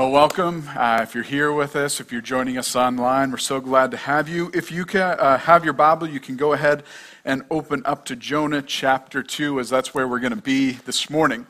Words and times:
Well, 0.00 0.12
welcome. 0.12 0.66
Uh, 0.74 1.00
if 1.02 1.14
you're 1.14 1.22
here 1.22 1.52
with 1.52 1.76
us, 1.76 2.00
if 2.00 2.10
you're 2.10 2.22
joining 2.22 2.56
us 2.56 2.74
online, 2.74 3.30
we're 3.30 3.36
so 3.36 3.60
glad 3.60 3.90
to 3.90 3.98
have 3.98 4.30
you. 4.30 4.50
If 4.54 4.72
you 4.72 4.86
can, 4.86 5.02
uh, 5.02 5.36
have 5.36 5.62
your 5.62 5.74
Bible, 5.74 6.08
you 6.08 6.20
can 6.20 6.36
go 6.36 6.54
ahead 6.54 6.84
and 7.22 7.42
open 7.50 7.82
up 7.84 8.06
to 8.06 8.16
Jonah 8.16 8.62
chapter 8.62 9.22
2, 9.22 9.60
as 9.60 9.68
that's 9.68 9.92
where 9.92 10.08
we're 10.08 10.18
going 10.18 10.34
to 10.34 10.40
be 10.40 10.70
this 10.86 11.10
morning. 11.10 11.46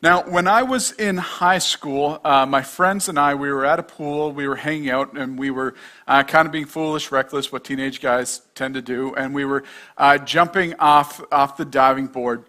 Now, 0.00 0.22
when 0.22 0.46
I 0.46 0.62
was 0.62 0.92
in 0.92 1.16
high 1.16 1.58
school, 1.58 2.20
uh, 2.22 2.46
my 2.46 2.62
friends 2.62 3.08
and 3.08 3.18
I, 3.18 3.34
we 3.34 3.50
were 3.50 3.66
at 3.66 3.80
a 3.80 3.82
pool, 3.82 4.30
we 4.30 4.46
were 4.46 4.54
hanging 4.54 4.90
out, 4.90 5.18
and 5.18 5.36
we 5.36 5.50
were 5.50 5.74
uh, 6.06 6.22
kind 6.22 6.46
of 6.46 6.52
being 6.52 6.66
foolish, 6.66 7.10
reckless, 7.10 7.50
what 7.50 7.64
teenage 7.64 8.00
guys 8.00 8.42
tend 8.54 8.74
to 8.74 8.80
do, 8.80 9.12
and 9.16 9.34
we 9.34 9.44
were 9.44 9.64
uh, 9.96 10.18
jumping 10.18 10.74
off, 10.78 11.20
off 11.32 11.56
the 11.56 11.64
diving 11.64 12.06
board. 12.06 12.44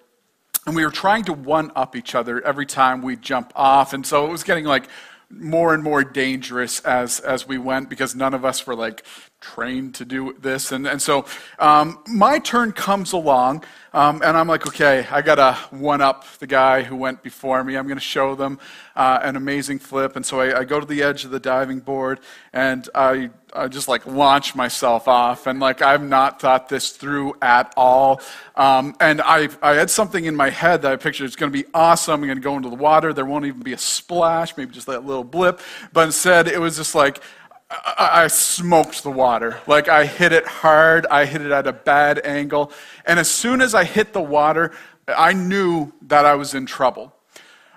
And 0.67 0.75
we 0.75 0.85
were 0.85 0.91
trying 0.91 1.23
to 1.23 1.33
one 1.33 1.71
up 1.75 1.95
each 1.95 2.13
other 2.13 2.45
every 2.45 2.67
time 2.67 3.01
we 3.01 3.15
jump 3.15 3.51
off. 3.55 3.93
And 3.93 4.05
so 4.05 4.27
it 4.27 4.29
was 4.29 4.43
getting 4.43 4.65
like 4.65 4.87
more 5.29 5.73
and 5.73 5.83
more 5.83 6.03
dangerous 6.03 6.79
as, 6.81 7.19
as 7.19 7.47
we 7.47 7.57
went 7.57 7.89
because 7.89 8.15
none 8.15 8.33
of 8.33 8.43
us 8.43 8.65
were 8.65 8.75
like 8.75 9.03
trained 9.41 9.95
to 9.95 10.05
do 10.05 10.35
this. 10.39 10.71
And, 10.71 10.85
and 10.85 11.01
so 11.01 11.25
um, 11.59 11.99
my 12.07 12.39
turn 12.39 12.71
comes 12.71 13.13
along, 13.13 13.63
um, 13.93 14.21
and 14.23 14.37
I'm 14.37 14.47
like, 14.47 14.67
okay, 14.67 15.07
I 15.09 15.21
got 15.21 15.35
to 15.35 15.53
one 15.75 16.01
up 16.01 16.25
the 16.39 16.47
guy 16.47 16.83
who 16.83 16.95
went 16.95 17.23
before 17.23 17.63
me. 17.63 17.75
I'm 17.75 17.87
going 17.87 17.97
to 17.97 18.03
show 18.03 18.35
them 18.35 18.59
uh, 18.95 19.19
an 19.23 19.35
amazing 19.35 19.79
flip. 19.79 20.15
And 20.15 20.25
so 20.25 20.41
I, 20.41 20.59
I, 20.59 20.63
go 20.63 20.79
to 20.79 20.85
the 20.85 21.01
edge 21.01 21.25
of 21.25 21.31
the 21.31 21.39
diving 21.39 21.79
board, 21.79 22.19
and 22.53 22.87
I, 22.93 23.31
I 23.53 23.67
just 23.67 23.87
like 23.87 24.05
launch 24.05 24.53
myself 24.55 25.07
off. 25.07 25.47
And 25.47 25.59
like, 25.59 25.81
I've 25.81 26.03
not 26.03 26.39
thought 26.39 26.69
this 26.69 26.91
through 26.91 27.35
at 27.41 27.73
all. 27.75 28.21
Um, 28.55 28.95
and 28.99 29.21
I, 29.21 29.49
I 29.61 29.75
had 29.75 29.89
something 29.89 30.25
in 30.25 30.35
my 30.35 30.49
head 30.49 30.83
that 30.83 30.91
I 30.91 30.95
pictured 30.97 31.25
it's 31.25 31.35
going 31.35 31.51
to 31.51 31.63
be 31.63 31.67
awesome. 31.73 32.21
I'm 32.21 32.27
going 32.27 32.37
to 32.37 32.43
go 32.43 32.57
into 32.57 32.69
the 32.69 32.75
water. 32.75 33.13
There 33.13 33.25
won't 33.25 33.45
even 33.45 33.61
be 33.61 33.73
a 33.73 33.77
splash, 33.77 34.55
maybe 34.55 34.71
just 34.71 34.87
that 34.87 35.05
little 35.05 35.23
blip. 35.23 35.61
But 35.93 36.07
instead, 36.07 36.47
it 36.47 36.59
was 36.59 36.75
just 36.77 36.93
like, 36.93 37.23
I, 37.69 38.23
I 38.23 38.27
smoked 38.27 39.03
the 39.03 39.11
water. 39.11 39.59
Like 39.67 39.89
I 39.89 40.05
hit 40.05 40.31
it 40.31 40.45
hard, 40.45 41.05
I 41.07 41.25
hit 41.25 41.41
it 41.41 41.51
at 41.51 41.67
a 41.67 41.73
bad 41.73 42.25
angle. 42.25 42.71
And 43.05 43.19
as 43.19 43.29
soon 43.29 43.61
as 43.61 43.75
I 43.75 43.83
hit 43.83 44.13
the 44.13 44.21
water, 44.21 44.71
I 45.07 45.33
knew 45.33 45.91
that 46.03 46.25
I 46.25 46.35
was 46.35 46.53
in 46.53 46.65
trouble. 46.65 47.13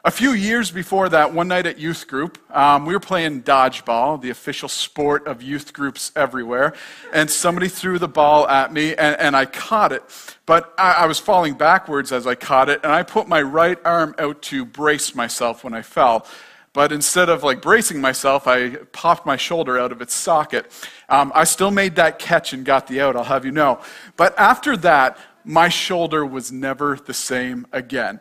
A 0.05 0.11
few 0.11 0.33
years 0.33 0.73
before 0.73 1.09
that, 1.11 1.33
one 1.33 1.47
night 1.47 1.65
at 1.65 1.79
youth 1.79 2.09
group, 2.09 2.37
um, 2.51 2.87
we 2.87 2.93
were 2.93 2.99
playing 2.99 3.45
dodgeball, 3.45 4.21
the 4.21 4.31
official 4.31 4.69
sport 4.69 5.29
of 5.29 5.43
youth 5.43 5.73
groups 5.73 6.11
everywhere, 6.17 6.75
and 7.13 7.31
somebody 7.31 7.69
threw 7.69 8.01
the 8.01 8.09
ball 8.09 8.49
at 8.49 8.73
me, 8.73 8.97
and, 8.97 9.17
and 9.21 9.37
I 9.37 9.47
caught 9.47 9.93
it. 9.93 10.03
But 10.45 10.75
I, 10.77 10.93
I 10.93 11.07
was 11.07 11.21
falling 11.21 11.55
backwards 11.55 12.11
as 12.11 12.27
I 12.27 12.35
caught 12.35 12.69
it, 12.69 12.81
and 12.83 12.91
I 12.91 13.05
put 13.05 13.29
my 13.29 13.43
right 13.43 13.79
arm 13.85 14.17
out 14.19 14.43
to 14.43 14.65
brace 14.65 15.15
myself 15.15 15.63
when 15.63 15.73
I 15.73 15.83
fell. 15.83 16.27
But 16.73 16.91
instead 16.91 17.29
of 17.29 17.43
like 17.43 17.61
bracing 17.61 18.01
myself, 18.01 18.47
I 18.47 18.77
popped 18.93 19.27
my 19.27 19.37
shoulder 19.37 19.79
out 19.79 19.93
of 19.93 20.01
its 20.01 20.15
socket. 20.15 20.71
Um, 21.09 21.31
I 21.35 21.45
still 21.45 21.71
made 21.71 21.97
that 21.97 22.19
catch 22.19 22.53
and 22.53 22.65
got 22.65 22.87
the 22.87 23.01
out, 23.01 23.15
I'll 23.15 23.25
have 23.25 23.45
you 23.45 23.53
know. 23.53 23.81
But 24.17 24.39
after 24.39 24.77
that, 24.79 25.19
my 25.45 25.69
shoulder 25.69 26.25
was 26.25 26.51
never 26.51 26.97
the 26.97 27.13
same 27.15 27.67
again. 27.73 28.21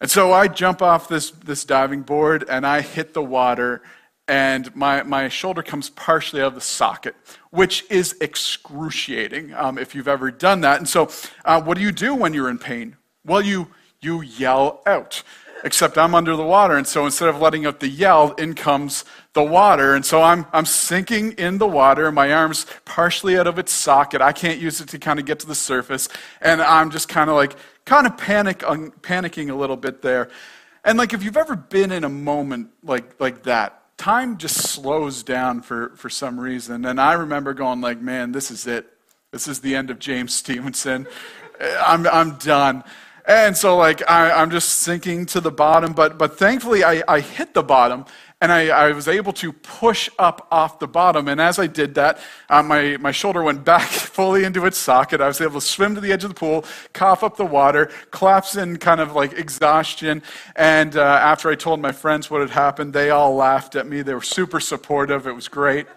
And 0.00 0.10
so 0.10 0.32
I 0.32 0.48
jump 0.48 0.82
off 0.82 1.08
this, 1.08 1.30
this 1.30 1.64
diving 1.64 2.02
board 2.02 2.44
and 2.50 2.66
I 2.66 2.82
hit 2.82 3.14
the 3.14 3.22
water, 3.22 3.80
and 4.28 4.74
my, 4.76 5.02
my 5.04 5.28
shoulder 5.28 5.62
comes 5.62 5.88
partially 5.88 6.42
out 6.42 6.48
of 6.48 6.54
the 6.54 6.60
socket, 6.60 7.14
which 7.50 7.84
is 7.88 8.14
excruciating 8.20 9.54
um, 9.54 9.78
if 9.78 9.94
you've 9.94 10.08
ever 10.08 10.30
done 10.30 10.60
that. 10.62 10.78
And 10.78 10.88
so, 10.88 11.08
uh, 11.44 11.62
what 11.62 11.78
do 11.78 11.82
you 11.82 11.92
do 11.92 12.14
when 12.14 12.34
you're 12.34 12.50
in 12.50 12.58
pain? 12.58 12.96
Well, 13.24 13.40
you, 13.40 13.68
you 14.02 14.20
yell 14.20 14.82
out 14.84 15.22
except 15.64 15.98
I'm 15.98 16.14
under 16.14 16.36
the 16.36 16.44
water. 16.44 16.76
And 16.76 16.86
so 16.86 17.04
instead 17.04 17.28
of 17.28 17.40
letting 17.40 17.66
out 17.66 17.80
the 17.80 17.88
yell, 17.88 18.32
in 18.32 18.54
comes 18.54 19.04
the 19.32 19.42
water. 19.42 19.94
And 19.94 20.04
so 20.04 20.22
I'm, 20.22 20.46
I'm 20.52 20.66
sinking 20.66 21.32
in 21.32 21.58
the 21.58 21.66
water. 21.66 22.10
My 22.12 22.32
arm's 22.32 22.66
partially 22.84 23.38
out 23.38 23.46
of 23.46 23.58
its 23.58 23.72
socket. 23.72 24.20
I 24.20 24.32
can't 24.32 24.60
use 24.60 24.80
it 24.80 24.88
to 24.90 24.98
kind 24.98 25.18
of 25.18 25.26
get 25.26 25.40
to 25.40 25.46
the 25.46 25.54
surface. 25.54 26.08
And 26.40 26.62
I'm 26.62 26.90
just 26.90 27.08
kind 27.08 27.30
of 27.30 27.36
like, 27.36 27.56
kind 27.84 28.06
of 28.06 28.16
panic, 28.16 28.58
panicking 28.58 29.50
a 29.50 29.54
little 29.54 29.76
bit 29.76 30.02
there. 30.02 30.28
And 30.84 30.98
like, 30.98 31.12
if 31.12 31.24
you've 31.24 31.36
ever 31.36 31.56
been 31.56 31.90
in 31.90 32.04
a 32.04 32.08
moment 32.08 32.70
like, 32.82 33.20
like 33.20 33.42
that, 33.44 33.82
time 33.96 34.38
just 34.38 34.56
slows 34.56 35.22
down 35.22 35.62
for, 35.62 35.90
for 35.96 36.08
some 36.08 36.38
reason. 36.38 36.84
And 36.84 37.00
I 37.00 37.14
remember 37.14 37.54
going 37.54 37.80
like, 37.80 38.00
man, 38.00 38.32
this 38.32 38.50
is 38.50 38.66
it. 38.66 38.86
This 39.32 39.48
is 39.48 39.60
the 39.60 39.74
end 39.74 39.90
of 39.90 39.98
James 39.98 40.34
Stevenson. 40.34 41.06
I'm, 41.60 42.06
I'm 42.06 42.36
done. 42.36 42.84
And 43.26 43.56
so, 43.56 43.76
like, 43.76 44.08
I, 44.08 44.40
am 44.40 44.52
just 44.52 44.68
sinking 44.68 45.26
to 45.26 45.40
the 45.40 45.50
bottom, 45.50 45.94
but, 45.94 46.16
but 46.16 46.38
thankfully, 46.38 46.84
I, 46.84 47.02
I 47.08 47.18
hit 47.18 47.54
the 47.54 47.62
bottom 47.62 48.04
and 48.40 48.52
I, 48.52 48.68
I, 48.68 48.92
was 48.92 49.08
able 49.08 49.32
to 49.32 49.52
push 49.52 50.08
up 50.16 50.46
off 50.52 50.78
the 50.78 50.86
bottom. 50.86 51.26
And 51.26 51.40
as 51.40 51.58
I 51.58 51.66
did 51.66 51.96
that, 51.96 52.20
uh, 52.48 52.62
my, 52.62 52.96
my 52.98 53.10
shoulder 53.10 53.42
went 53.42 53.64
back 53.64 53.88
fully 53.88 54.44
into 54.44 54.64
its 54.64 54.78
socket. 54.78 55.20
I 55.20 55.26
was 55.26 55.40
able 55.40 55.54
to 55.54 55.66
swim 55.66 55.96
to 55.96 56.00
the 56.00 56.12
edge 56.12 56.22
of 56.22 56.30
the 56.30 56.36
pool, 56.36 56.64
cough 56.92 57.24
up 57.24 57.36
the 57.36 57.46
water, 57.46 57.90
collapse 58.12 58.54
in 58.54 58.76
kind 58.76 59.00
of 59.00 59.16
like 59.16 59.32
exhaustion. 59.32 60.22
And 60.54 60.96
uh, 60.96 61.00
after 61.02 61.50
I 61.50 61.56
told 61.56 61.80
my 61.80 61.92
friends 61.92 62.30
what 62.30 62.42
had 62.42 62.50
happened, 62.50 62.92
they 62.92 63.10
all 63.10 63.34
laughed 63.34 63.74
at 63.74 63.88
me. 63.88 64.02
They 64.02 64.14
were 64.14 64.22
super 64.22 64.60
supportive. 64.60 65.26
It 65.26 65.34
was 65.34 65.48
great. 65.48 65.88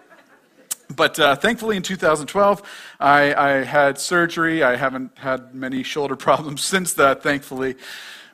But 0.94 1.18
uh, 1.20 1.36
thankfully, 1.36 1.76
in 1.76 1.82
2012, 1.82 2.62
I, 2.98 3.34
I, 3.34 3.50
had 3.64 3.98
surgery. 3.98 4.62
I 4.62 4.76
haven't 4.76 5.16
had 5.18 5.54
many 5.54 5.82
shoulder 5.84 6.16
problems 6.28 6.62
since 6.62 6.94
that, 6.94 7.22
thankfully. 7.22 7.76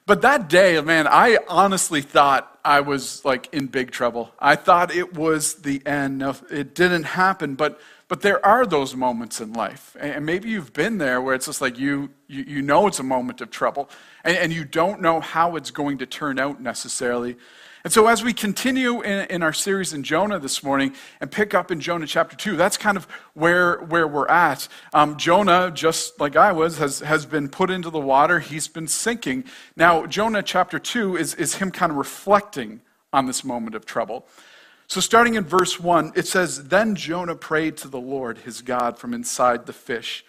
But 0.06 0.22
that 0.22 0.48
day, 0.48 0.80
man, 0.80 1.06
I 1.08 1.38
honestly 1.48 2.00
thought 2.00 2.58
I 2.64 2.80
was 2.80 3.24
like 3.24 3.52
in 3.52 3.66
big 3.66 3.90
trouble. 3.90 4.30
I 4.38 4.54
thought 4.54 4.94
it 4.94 5.14
was 5.14 5.54
the 5.54 5.84
end. 5.84 6.22
it 6.50 6.74
didn't 6.74 7.04
happen, 7.04 7.56
but 7.56 7.80
but 8.08 8.20
there 8.20 8.44
are 8.46 8.64
those 8.64 8.94
moments 8.94 9.40
in 9.40 9.52
life, 9.52 9.96
and 9.98 10.24
maybe 10.24 10.48
you've 10.48 10.72
been 10.72 10.98
there 10.98 11.20
where 11.20 11.34
it's 11.34 11.46
just 11.46 11.60
like 11.60 11.76
you 11.76 12.10
you, 12.28 12.44
you 12.46 12.62
know 12.62 12.86
it's 12.86 13.00
a 13.00 13.02
moment 13.02 13.40
of 13.40 13.50
trouble, 13.50 13.90
and, 14.22 14.36
and 14.36 14.52
you 14.52 14.64
don't 14.64 15.00
know 15.00 15.18
how 15.18 15.56
it's 15.56 15.72
going 15.72 15.98
to 15.98 16.06
turn 16.06 16.38
out 16.38 16.60
necessarily. 16.60 17.36
And 17.86 17.92
so, 17.92 18.08
as 18.08 18.24
we 18.24 18.32
continue 18.32 19.00
in, 19.00 19.26
in, 19.30 19.42
our 19.44 19.52
series 19.52 19.92
in 19.92 20.02
Jonah 20.02 20.40
this 20.40 20.64
morning 20.64 20.92
and 21.20 21.30
pick 21.30 21.54
up 21.54 21.70
in 21.70 21.78
Jonah 21.78 22.08
chapter 22.08 22.34
2, 22.34 22.56
that's 22.56 22.76
kind 22.76 22.96
of 22.96 23.04
where, 23.34 23.76
where 23.76 24.08
we're 24.08 24.26
at. 24.26 24.66
Um, 24.92 25.16
Jonah, 25.16 25.70
just 25.70 26.18
like 26.18 26.34
I 26.34 26.50
was, 26.50 26.78
has, 26.78 26.98
has 26.98 27.26
been 27.26 27.48
put 27.48 27.70
into 27.70 27.88
the 27.88 28.00
water, 28.00 28.40
he's 28.40 28.66
been 28.66 28.88
sinking. 28.88 29.44
Now, 29.76 30.04
Jonah 30.04 30.42
chapter 30.42 30.80
2 30.80 31.16
is, 31.16 31.34
is 31.36 31.54
him 31.54 31.70
kind 31.70 31.92
of 31.92 31.96
reflecting 31.96 32.80
on 33.12 33.26
this 33.26 33.44
moment 33.44 33.76
of 33.76 33.86
trouble. 33.86 34.26
So, 34.88 35.00
starting 35.00 35.36
in 35.36 35.44
verse 35.44 35.78
1, 35.78 36.10
it 36.16 36.26
says, 36.26 36.64
Then 36.64 36.96
Jonah 36.96 37.36
prayed 37.36 37.76
to 37.76 37.88
the 37.88 38.00
Lord, 38.00 38.38
his 38.38 38.62
God, 38.62 38.98
from 38.98 39.14
inside 39.14 39.66
the 39.66 39.72
fish. 39.72 40.24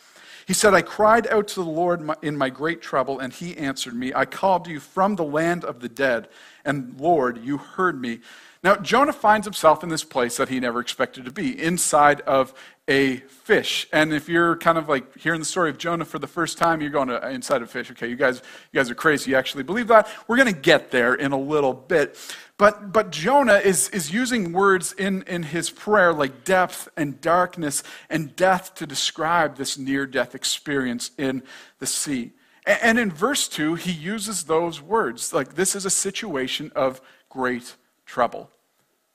He 0.47 0.53
said, 0.53 0.74
I 0.74 0.81
cried 0.81 1.28
out 1.28 1.50
to 1.50 1.56
the 1.56 1.69
Lord 1.69 2.09
in 2.22 2.38
my 2.38 2.50
great 2.50 2.81
trouble, 2.81 3.19
and 3.19 3.34
he 3.34 3.58
answered 3.58 3.94
me. 3.94 4.13
I 4.13 4.24
called 4.24 4.66
you 4.66 4.80
from 4.80 5.18
the 5.18 5.25
land 5.25 5.66
of 5.66 5.81
the 5.81 5.90
dead 5.90 6.30
and 6.63 6.96
Lord, 6.97 7.44
you 7.44 7.58
heard 7.58 8.00
me. 8.00 8.22
Now, 8.63 8.78
Jonah 8.78 9.13
finds 9.13 9.46
himself 9.46 9.84
in 9.84 9.90
this 9.90 10.03
place 10.06 10.38
that 10.38 10.50
he 10.50 10.59
never 10.59 10.80
expected 10.80 11.25
to 11.25 11.31
be, 11.31 11.62
inside 11.62 12.22
of 12.22 12.53
a 12.88 13.18
fish. 13.18 13.88
And 13.92 14.14
if 14.14 14.30
you're 14.30 14.56
kind 14.58 14.78
of 14.78 14.88
like 14.88 15.18
hearing 15.18 15.40
the 15.40 15.46
story 15.46 15.70
of 15.70 15.78
Jonah 15.78 16.06
for 16.06 16.20
the 16.20 16.28
first 16.28 16.58
time, 16.58 16.80
you're 16.80 16.90
going 16.90 17.09
to 17.09 17.30
inside 17.30 17.62
a 17.62 17.68
fish. 17.68 17.92
Okay, 17.92 18.08
you 18.08 18.16
guys, 18.16 18.42
you 18.72 18.80
guys 18.80 18.90
are 18.90 18.96
crazy. 18.96 19.31
You 19.31 19.38
actually 19.38 19.64
believe 19.64 19.88
that. 19.88 20.08
We're 20.28 20.38
going 20.38 20.53
to 20.53 20.59
get 20.59 20.92
there 20.92 21.14
in 21.14 21.34
a 21.34 21.38
little 21.38 21.74
bit. 21.74 22.18
But, 22.58 22.94
but 22.94 23.12
Jonah 23.12 23.58
is, 23.58 23.90
is 23.90 24.12
using 24.12 24.53
words 24.53 24.94
in, 24.94 25.24
in 25.24 25.44
his 25.44 25.70
prayer 25.70 26.14
like 26.14 26.46
depth 26.46 26.88
and 26.96 27.20
darkness 27.20 27.84
and 28.09 28.36
death 28.36 28.74
to 28.76 28.88
describe 28.88 29.58
this 29.58 29.78
near 29.78 30.06
death 30.06 30.34
experience 30.34 31.12
in 31.18 31.44
the 31.80 31.86
sea. 31.86 32.31
And 32.66 32.97
in 33.00 33.12
verse 33.12 33.47
2, 33.47 33.76
he 33.76 33.92
uses 33.92 34.46
those 34.46 34.81
words 34.81 35.34
like 35.34 35.56
this 35.56 35.76
is 35.76 35.86
a 35.86 35.90
situation 35.90 36.72
of 36.76 37.02
great 37.30 37.76
trouble. 38.06 38.50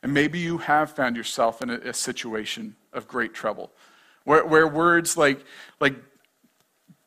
And 0.02 0.12
maybe 0.12 0.38
you 0.38 0.58
have 0.58 0.90
found 0.92 1.16
yourself 1.16 1.62
in 1.62 1.70
a, 1.70 1.74
a 1.76 1.94
situation 1.94 2.76
of 2.92 3.08
great 3.08 3.34
trouble 3.34 3.72
where, 4.24 4.44
where 4.44 4.66
words 4.66 5.16
like, 5.16 5.44
like 5.80 5.96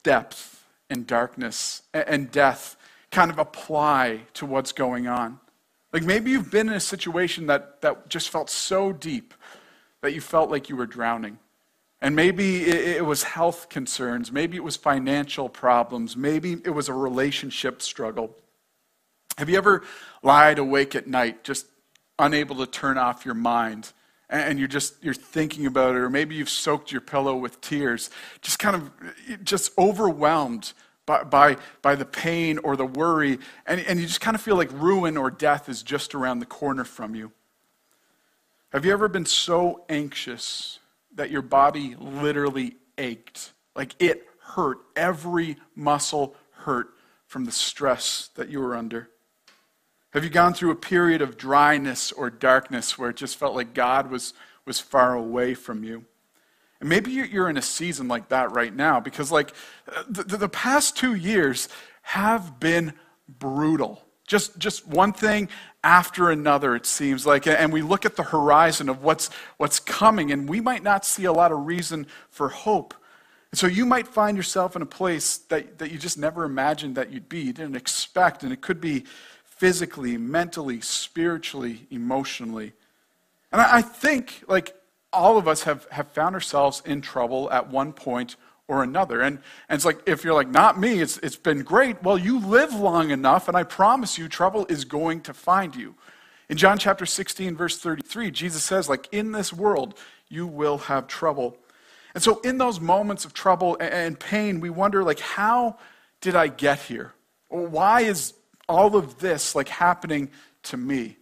depth 0.04 0.64
and 0.90 1.08
darkness 1.08 1.82
and 1.94 2.32
death 2.32 2.78
kind 3.12 3.32
of 3.32 3.40
apply 3.40 4.22
to 4.34 4.46
what's 4.46 4.72
going 4.72 5.08
on. 5.08 5.40
Like 5.94 6.04
maybe 6.04 6.32
you've 6.32 6.52
been 6.52 6.68
in 6.68 6.76
a 6.76 6.80
situation 6.80 7.48
that, 7.48 7.82
that 7.82 8.10
just 8.10 8.30
felt 8.30 8.50
so 8.50 8.92
deep 8.92 9.34
that 10.02 10.14
you 10.14 10.22
felt 10.22 10.52
like 10.52 10.70
you 10.70 10.76
were 10.76 10.86
drowning. 10.86 11.40
And 12.02 12.16
maybe 12.16 12.66
it, 12.66 13.04
was 13.04 13.24
health 13.24 13.70
concerns, 13.70 14.32
maybe 14.32 14.58
it 14.58 14.64
was 14.64 14.76
financial 14.76 15.50
problems, 15.50 16.16
maybe 16.16 16.52
it 16.64 16.70
was 16.70 16.90
a 16.90 16.94
relationship 16.94 17.82
struggle. 17.82 18.36
Have 19.38 19.50
you 19.50 19.58
ever 19.58 19.84
lied 20.22 20.60
awake 20.60 20.94
at 20.94 21.08
night, 21.08 21.44
just 21.44 21.66
unable 22.20 22.58
to 22.58 22.68
turn 22.68 22.98
off 22.98 23.26
your 23.26 23.34
mind? 23.34 23.92
And 24.30 24.60
you're 24.60 24.68
just 24.68 25.04
you're 25.04 25.14
thinking 25.14 25.66
about 25.66 25.96
it 25.96 26.00
or 26.00 26.10
maybe 26.10 26.36
you've 26.36 26.50
soaked 26.50 26.92
your 26.92 27.02
pillow 27.02 27.36
with 27.36 27.62
tears 27.62 28.10
just 28.42 28.60
kind 28.60 28.76
of 28.76 28.92
just 29.44 29.72
overwhelmed 29.78 30.74
by, 31.06 31.24
by, 31.24 31.58
by 31.84 31.96
the 31.96 32.06
pain 32.06 32.58
or 32.60 32.76
the 32.76 32.86
worry 32.86 33.38
and, 33.68 33.80
and 33.82 34.00
you 34.00 34.08
just 34.08 34.22
kind 34.22 34.36
of 34.36 34.42
feel 34.42 34.56
like 34.56 34.72
ruin 34.72 35.18
or 35.18 35.30
death 35.30 35.70
is 35.70 35.84
just 35.84 36.16
around 36.16 36.40
the 36.40 36.46
corner 36.46 36.84
from 36.84 37.16
you 37.16 37.32
Have 38.72 38.86
you 38.86 38.92
ever 38.92 39.08
been 39.08 39.26
so 39.26 39.84
anxious 39.90 40.80
that 41.16 41.32
your 41.32 41.42
body 41.42 41.96
literally 41.98 42.76
ached? 42.98 43.54
Like 43.76 43.96
it 44.00 44.28
hurt, 44.40 44.80
every 44.96 45.58
muscle 45.76 46.36
hurt 46.52 46.90
from 47.26 47.46
the 47.46 47.52
stress 47.52 48.30
that 48.36 48.50
you 48.50 48.60
were 48.60 48.76
under? 48.76 49.10
Have 50.16 50.24
you 50.24 50.30
gone 50.30 50.54
through 50.54 50.72
a 50.72 50.78
period 50.78 51.22
of 51.22 51.36
dryness 51.36 52.14
or 52.14 52.30
darkness 52.30 52.98
where 52.98 53.10
it 53.10 53.18
just 53.18 53.36
felt 53.36 53.54
like 53.54 53.74
God 53.74 54.10
was, 54.10 54.34
was 54.66 54.80
far 54.80 55.14
away 55.14 55.54
from 55.54 55.84
you? 55.84 56.06
And 56.80 56.88
maybe 56.88 57.12
you're 57.12 57.50
in 57.50 57.58
a 57.58 57.62
season 57.62 58.08
like 58.08 58.30
that 58.30 58.54
right 58.54 58.74
now 58.74 59.02
because, 59.02 59.30
like, 59.30 59.54
the, 60.08 60.24
the 60.24 60.48
past 60.48 60.96
two 60.96 61.16
years 61.16 61.68
have 62.02 62.62
been 62.62 62.94
brutal. 63.28 64.06
Just, 64.26 64.58
just 64.58 64.88
one 64.88 65.12
thing 65.12 65.50
after 65.84 66.32
another, 66.32 66.78
it 66.78 66.86
seems 66.86 67.26
like. 67.26 67.46
And 67.46 67.74
we 67.74 67.82
look 67.82 68.06
at 68.06 68.16
the 68.16 68.24
horizon 68.24 68.88
of 68.88 69.04
what's, 69.04 69.30
what's 69.58 69.82
coming, 69.82 70.32
and 70.32 70.48
we 70.48 70.62
might 70.62 70.82
not 70.82 71.04
see 71.06 71.26
a 71.26 71.34
lot 71.34 71.52
of 71.52 71.66
reason 71.66 72.08
for 72.30 72.48
hope. 72.48 72.94
And 73.52 73.60
so 73.60 73.68
you 73.68 73.86
might 73.86 74.08
find 74.08 74.38
yourself 74.38 74.78
in 74.78 74.82
a 74.82 74.86
place 74.86 75.40
that, 75.50 75.78
that 75.80 75.92
you 75.92 75.98
just 75.98 76.18
never 76.18 76.46
imagined 76.46 76.96
that 76.96 77.12
you'd 77.12 77.28
be, 77.28 77.42
you 77.42 77.54
didn't 77.54 77.76
expect. 77.76 78.44
And 78.44 78.54
it 78.54 78.62
could 78.62 78.80
be 78.80 79.04
physically, 79.56 80.18
mentally, 80.18 80.82
spiritually, 80.82 81.88
emotionally. 81.90 82.74
And 83.52 83.62
I, 83.62 83.82
think, 83.82 84.44
like, 84.48 84.76
all 85.14 85.38
of 85.38 85.48
us 85.48 85.64
have, 85.64 85.88
have 85.92 86.10
found 86.10 86.36
ourselves 86.36 86.82
in 86.86 87.02
trouble 87.02 87.50
at 87.52 87.70
one 87.70 87.94
point 87.94 88.36
or 88.68 88.84
another. 88.84 89.22
And, 89.22 89.40
and 89.70 89.78
it's 89.78 89.86
like, 89.86 90.00
if 90.06 90.24
you're 90.24 90.34
like, 90.34 90.50
not 90.50 90.80
me, 90.80 91.00
it's, 91.00 91.18
it's 91.20 91.38
been 91.38 91.62
great. 91.64 92.04
Well, 92.04 92.18
you 92.18 92.40
live 92.40 92.74
long 92.74 93.12
enough, 93.12 93.48
and 93.48 93.56
I 93.56 93.64
promise 93.64 94.18
you, 94.18 94.28
trouble 94.28 94.66
is 94.68 94.84
going 94.84 95.22
to 95.22 95.34
find 95.34 95.76
you. 95.76 95.96
In 96.50 96.58
John 96.58 96.78
chapter 96.78 97.06
16, 97.06 97.56
verse 97.56 97.78
33, 97.78 98.32
Jesus 98.32 98.64
says, 98.64 98.90
like, 98.90 99.08
in 99.12 99.32
this 99.32 99.54
world, 99.54 99.98
you 100.28 100.46
will 100.46 100.78
have 100.80 101.08
trouble. 101.08 101.58
And 102.14 102.24
so, 102.24 102.40
in 102.42 102.58
those 102.58 102.80
moments 102.80 103.26
of 103.26 103.34
trouble 103.34 103.78
and 103.80 104.20
pain, 104.20 104.60
we 104.60 104.70
wonder, 104.70 105.04
like, 105.04 105.20
how 105.20 105.78
did 106.22 106.36
I 106.36 106.48
get 106.48 106.80
here? 106.80 107.14
Why 107.50 108.02
is 108.02 108.34
all 108.68 108.96
of 108.96 109.20
this, 109.20 109.56
like, 109.56 109.70
happening 109.70 110.30
to 110.64 110.78
me? 110.78 111.18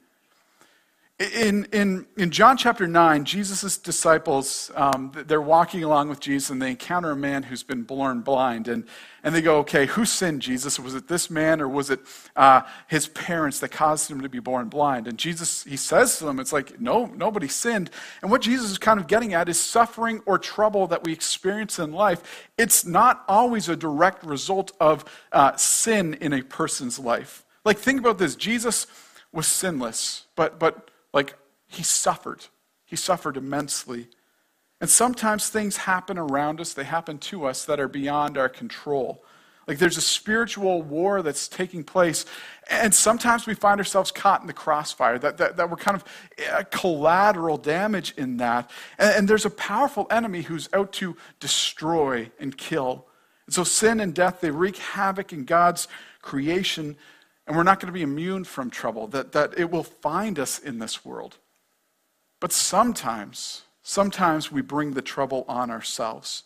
In, 1.32 1.66
in, 1.72 2.06
in 2.18 2.32
John 2.32 2.58
chapter 2.58 2.86
9, 2.86 3.24
Jesus' 3.24 3.78
disciples, 3.78 4.72
um, 4.76 5.14
they're 5.26 5.42
walking 5.42 5.82
along 5.82 6.10
with 6.10 6.20
Jesus 6.20 6.50
and 6.50 6.62
they 6.62 6.72
encounter 6.72 7.12
a 7.12 7.16
man 7.16 7.44
who's 7.44 7.64
been 7.64 7.84
born 7.84 8.22
blind. 8.22 8.68
And, 8.68 8.86
and 9.24 9.34
they 9.34 9.42
go, 9.42 9.60
okay, 9.60 9.86
who 9.86 10.04
sinned 10.04 10.42
Jesus? 10.42 10.78
Was 10.78 10.96
it 10.96 11.08
this 11.08 11.30
man 11.30 11.62
or 11.62 11.70
was 11.70 11.90
it 11.90 12.02
uh, 12.36 12.64
his 12.90 13.08
parents 13.08 13.60
that 13.60 13.70
caused 13.70 14.12
him 14.12 14.20
to 14.20 14.28
be 14.28 14.40
born 14.40 14.68
blind? 14.68 15.08
And 15.08 15.18
Jesus, 15.18 15.64
he 15.64 15.78
says 15.78 16.18
to 16.18 16.26
them, 16.26 16.40
it's 16.42 16.52
like, 16.52 16.82
no, 16.82 17.06
nobody 17.06 17.48
sinned. 17.48 17.90
And 18.22 18.30
what 18.30 18.42
Jesus 18.42 18.72
is 18.72 18.78
kind 18.78 19.00
of 19.00 19.08
getting 19.08 19.34
at 19.34 19.48
is 19.48 19.60
suffering 19.60 20.22
or 20.26 20.38
trouble 20.38 20.88
that 20.88 21.06
we 21.06 21.14
experience 21.14 21.80
in 21.80 21.94
life. 21.94 22.50
It's 22.58 22.86
not 22.86 23.24
always 23.30 23.70
a 23.70 23.78
direct 23.78 24.26
result 24.26 24.74
of 24.82 25.06
uh, 25.32 25.56
sin 25.56 26.16
in 26.16 26.34
a 26.34 26.42
person's 26.42 27.00
life. 27.00 27.46
Like, 27.64 27.78
think 27.78 28.00
about 28.00 28.18
this 28.18 28.36
Jesus 28.36 28.88
was 29.32 29.48
sinless, 29.48 30.26
but, 30.36 30.60
but 30.60 30.90
like, 31.14 31.36
he 31.68 31.84
suffered. 31.84 32.46
He 32.86 32.96
suffered 32.96 33.38
immensely. 33.38 34.08
And 34.82 34.90
sometimes 34.90 35.50
things 35.50 35.78
happen 35.78 36.18
around 36.18 36.60
us, 36.60 36.74
they 36.74 36.84
happen 36.84 37.18
to 37.20 37.46
us 37.46 37.66
that 37.66 37.80
are 37.80 37.88
beyond 37.88 38.38
our 38.38 38.50
control. 38.50 39.24
Like 39.68 39.78
there's 39.78 39.98
a 39.98 40.02
spiritual 40.02 40.82
war 40.82 41.22
that's 41.22 41.48
taking 41.48 41.84
place. 41.84 42.26
And 42.70 42.94
sometimes 42.94 43.46
we 43.46 43.54
find 43.54 43.80
ourselves 43.80 44.12
caught 44.12 44.42
in 44.42 44.48
the 44.48 44.54
crossfire, 44.54 45.18
that, 45.20 45.38
that, 45.38 45.58
that 45.58 45.70
we're 45.70 45.78
kind 45.78 45.96
of 45.96 46.04
uh, 46.52 46.64
collateral 46.70 47.58
damage 47.58 48.14
in 48.18 48.38
that. 48.38 48.70
And, 48.98 49.16
and 49.16 49.28
there's 49.28 49.46
a 49.46 49.50
powerful 49.50 50.06
enemy 50.12 50.42
who's 50.42 50.68
out 50.74 50.92
to 50.94 51.16
destroy 51.40 52.30
and 52.40 52.58
kill. 52.58 53.08
And 53.48 53.54
so 53.54 53.64
sin 53.64 54.00
and 54.00 54.14
death, 54.14 54.42
they 54.42 54.52
wreak 54.52 54.78
havoc 54.78 55.32
in 55.32 55.46
God's 55.46 55.88
creation. 56.22 56.98
And 57.46 57.56
we're 57.56 57.64
not 57.64 57.80
going 57.80 57.88
to 57.88 57.94
be 57.94 58.04
immune 58.04 58.44
from 58.46 58.70
trouble, 58.70 59.08
that, 59.08 59.34
that 59.34 59.58
it 59.58 59.70
will 59.70 59.84
find 59.84 60.40
us 60.40 60.60
in 60.60 60.80
this 60.80 61.04
world. 61.04 61.38
But 62.40 62.52
sometimes, 62.52 63.64
sometimes 63.82 64.52
we 64.52 64.62
bring 64.62 64.92
the 64.92 65.02
trouble 65.02 65.46
on 65.48 65.70
ourselves. 65.70 66.44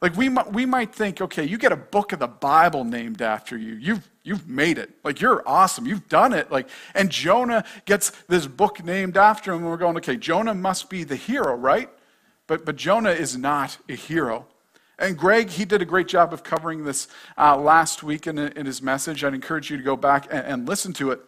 Like 0.00 0.16
we, 0.16 0.28
we 0.28 0.64
might 0.64 0.94
think, 0.94 1.20
okay, 1.20 1.44
you 1.44 1.58
get 1.58 1.72
a 1.72 1.76
book 1.76 2.12
of 2.12 2.20
the 2.20 2.28
Bible 2.28 2.84
named 2.84 3.20
after 3.20 3.58
you. 3.58 3.74
You've, 3.74 4.08
you've 4.22 4.48
made 4.48 4.78
it. 4.78 4.90
Like 5.04 5.20
you're 5.20 5.46
awesome. 5.46 5.86
You've 5.86 6.08
done 6.08 6.32
it. 6.32 6.50
Like, 6.50 6.68
and 6.94 7.10
Jonah 7.10 7.64
gets 7.84 8.10
this 8.28 8.46
book 8.46 8.82
named 8.82 9.16
after 9.16 9.52
him, 9.52 9.58
and 9.58 9.66
we're 9.68 9.76
going, 9.76 9.96
okay, 9.98 10.16
Jonah 10.16 10.54
must 10.54 10.88
be 10.88 11.04
the 11.04 11.16
hero, 11.16 11.54
right? 11.54 11.90
But, 12.46 12.64
but 12.64 12.76
Jonah 12.76 13.10
is 13.10 13.36
not 13.36 13.76
a 13.88 13.94
hero. 13.94 14.46
And 15.00 15.16
Greg, 15.16 15.48
he 15.48 15.64
did 15.64 15.80
a 15.80 15.86
great 15.86 16.08
job 16.08 16.32
of 16.32 16.44
covering 16.44 16.84
this 16.84 17.08
uh, 17.38 17.56
last 17.56 18.02
week 18.02 18.26
in, 18.26 18.38
in, 18.38 18.66
his 18.66 18.82
message. 18.82 19.24
I'd 19.24 19.32
encourage 19.32 19.70
you 19.70 19.78
to 19.78 19.82
go 19.82 19.96
back 19.96 20.26
and, 20.30 20.46
and 20.46 20.68
listen 20.68 20.92
to 20.94 21.10
it. 21.10 21.20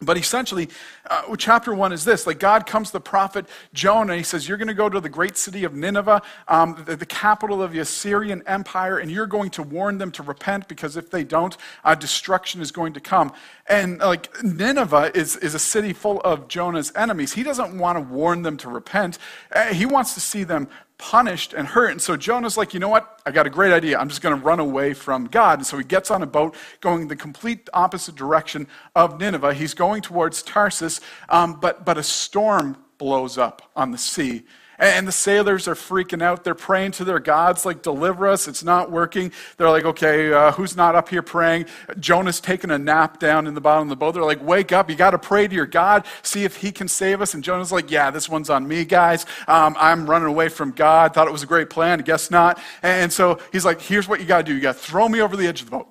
But 0.00 0.18
essentially, 0.18 0.68
uh, 1.08 1.36
chapter 1.36 1.72
one 1.72 1.92
is 1.92 2.04
this 2.04 2.26
like 2.26 2.40
God 2.40 2.66
comes 2.66 2.88
to 2.88 2.94
the 2.94 3.00
prophet 3.00 3.46
Jonah. 3.72 4.16
He 4.16 4.24
says, 4.24 4.48
You're 4.48 4.58
going 4.58 4.68
to 4.68 4.74
go 4.74 4.88
to 4.88 5.00
the 5.00 5.08
great 5.08 5.36
city 5.36 5.62
of 5.62 5.74
Nineveh, 5.74 6.20
um, 6.48 6.82
the, 6.84 6.96
the, 6.96 7.06
capital 7.06 7.62
of 7.62 7.72
the 7.72 7.78
Assyrian 7.78 8.42
Empire, 8.46 8.98
and 8.98 9.10
you're 9.10 9.26
going 9.26 9.50
to 9.50 9.62
warn 9.62 9.98
them 9.98 10.10
to 10.12 10.22
repent 10.24 10.66
because 10.66 10.96
if 10.96 11.10
they 11.10 11.22
don't, 11.22 11.56
uh, 11.84 11.94
destruction 11.94 12.60
is 12.60 12.72
going 12.72 12.92
to 12.94 13.00
come. 13.00 13.32
And 13.68 14.00
like 14.00 14.42
Nineveh 14.42 15.12
is, 15.14 15.36
is 15.36 15.54
a 15.54 15.60
city 15.60 15.92
full 15.92 16.20
of 16.22 16.48
Jonah's 16.48 16.92
enemies. 16.96 17.32
He 17.32 17.44
doesn't 17.44 17.78
want 17.78 17.96
to 17.96 18.02
warn 18.02 18.42
them 18.42 18.56
to 18.58 18.68
repent, 18.68 19.18
uh, 19.54 19.66
he 19.66 19.86
wants 19.86 20.14
to 20.14 20.20
see 20.20 20.42
them 20.42 20.68
punished 20.98 21.52
and 21.52 21.66
hurt. 21.66 21.90
And 21.90 22.00
so 22.00 22.16
Jonah's 22.16 22.56
like, 22.56 22.72
you 22.72 22.80
know 22.80 22.88
what? 22.88 23.20
I 23.26 23.30
got 23.30 23.46
a 23.46 23.50
great 23.50 23.72
idea. 23.72 23.98
I'm 23.98 24.08
just 24.08 24.22
going 24.22 24.38
to 24.38 24.44
run 24.44 24.60
away 24.60 24.94
from 24.94 25.26
God. 25.26 25.58
And 25.58 25.66
so 25.66 25.76
he 25.76 25.84
gets 25.84 26.10
on 26.10 26.22
a 26.22 26.26
boat 26.26 26.54
going 26.80 27.08
the 27.08 27.16
complete 27.16 27.68
opposite 27.74 28.14
direction 28.14 28.68
of 28.94 29.18
Nineveh. 29.18 29.54
He's 29.54 29.74
going 29.74 30.02
towards 30.02 30.42
Tarsus, 30.42 31.00
um, 31.28 31.58
but, 31.60 31.84
but 31.84 31.98
a 31.98 32.02
storm 32.02 32.76
blows 32.98 33.38
up 33.38 33.70
on 33.74 33.90
the 33.90 33.98
sea. 33.98 34.44
And 34.78 35.06
the 35.06 35.12
sailors 35.12 35.68
are 35.68 35.74
freaking 35.74 36.22
out. 36.22 36.44
They're 36.44 36.54
praying 36.54 36.92
to 36.92 37.04
their 37.04 37.20
gods, 37.20 37.64
like, 37.64 37.82
deliver 37.82 38.26
us. 38.26 38.48
It's 38.48 38.64
not 38.64 38.90
working. 38.90 39.32
They're 39.56 39.70
like, 39.70 39.84
okay, 39.84 40.32
uh, 40.32 40.52
who's 40.52 40.76
not 40.76 40.94
up 40.94 41.08
here 41.08 41.22
praying? 41.22 41.66
Jonah's 42.00 42.40
taking 42.40 42.70
a 42.70 42.78
nap 42.78 43.20
down 43.20 43.46
in 43.46 43.54
the 43.54 43.60
bottom 43.60 43.84
of 43.84 43.90
the 43.90 43.96
boat. 43.96 44.12
They're 44.12 44.24
like, 44.24 44.42
wake 44.42 44.72
up. 44.72 44.90
You 44.90 44.96
got 44.96 45.10
to 45.10 45.18
pray 45.18 45.46
to 45.46 45.54
your 45.54 45.66
God, 45.66 46.06
see 46.22 46.44
if 46.44 46.56
he 46.56 46.72
can 46.72 46.88
save 46.88 47.20
us. 47.20 47.34
And 47.34 47.44
Jonah's 47.44 47.72
like, 47.72 47.90
yeah, 47.90 48.10
this 48.10 48.28
one's 48.28 48.50
on 48.50 48.66
me, 48.66 48.84
guys. 48.84 49.26
Um, 49.46 49.76
I'm 49.78 50.06
running 50.06 50.28
away 50.28 50.48
from 50.48 50.72
God. 50.72 51.14
Thought 51.14 51.28
it 51.28 51.32
was 51.32 51.42
a 51.42 51.46
great 51.46 51.70
plan. 51.70 52.00
Guess 52.00 52.30
not. 52.30 52.58
And 52.82 53.12
so 53.12 53.38
he's 53.52 53.64
like, 53.64 53.80
here's 53.80 54.08
what 54.08 54.20
you 54.20 54.26
got 54.26 54.38
to 54.38 54.44
do. 54.44 54.54
You 54.54 54.60
got 54.60 54.74
to 54.74 54.80
throw 54.80 55.08
me 55.08 55.20
over 55.20 55.36
the 55.36 55.46
edge 55.46 55.60
of 55.60 55.66
the 55.66 55.76
boat, 55.76 55.88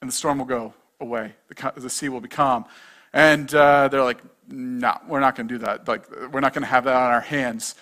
and 0.00 0.08
the 0.08 0.14
storm 0.14 0.38
will 0.38 0.44
go 0.44 0.74
away. 1.00 1.34
The, 1.48 1.72
the 1.76 1.90
sea 1.90 2.08
will 2.08 2.20
be 2.20 2.28
calm. 2.28 2.66
And 3.12 3.54
uh, 3.54 3.88
they're 3.88 4.04
like, 4.04 4.18
no, 4.48 4.98
we're 5.08 5.20
not 5.20 5.36
going 5.36 5.48
to 5.48 5.54
do 5.54 5.58
that. 5.64 5.88
Like, 5.88 6.08
we're 6.32 6.40
not 6.40 6.52
going 6.54 6.62
to 6.62 6.68
have 6.68 6.84
that 6.84 6.94
on 6.94 7.12
our 7.12 7.20
hands. 7.20 7.74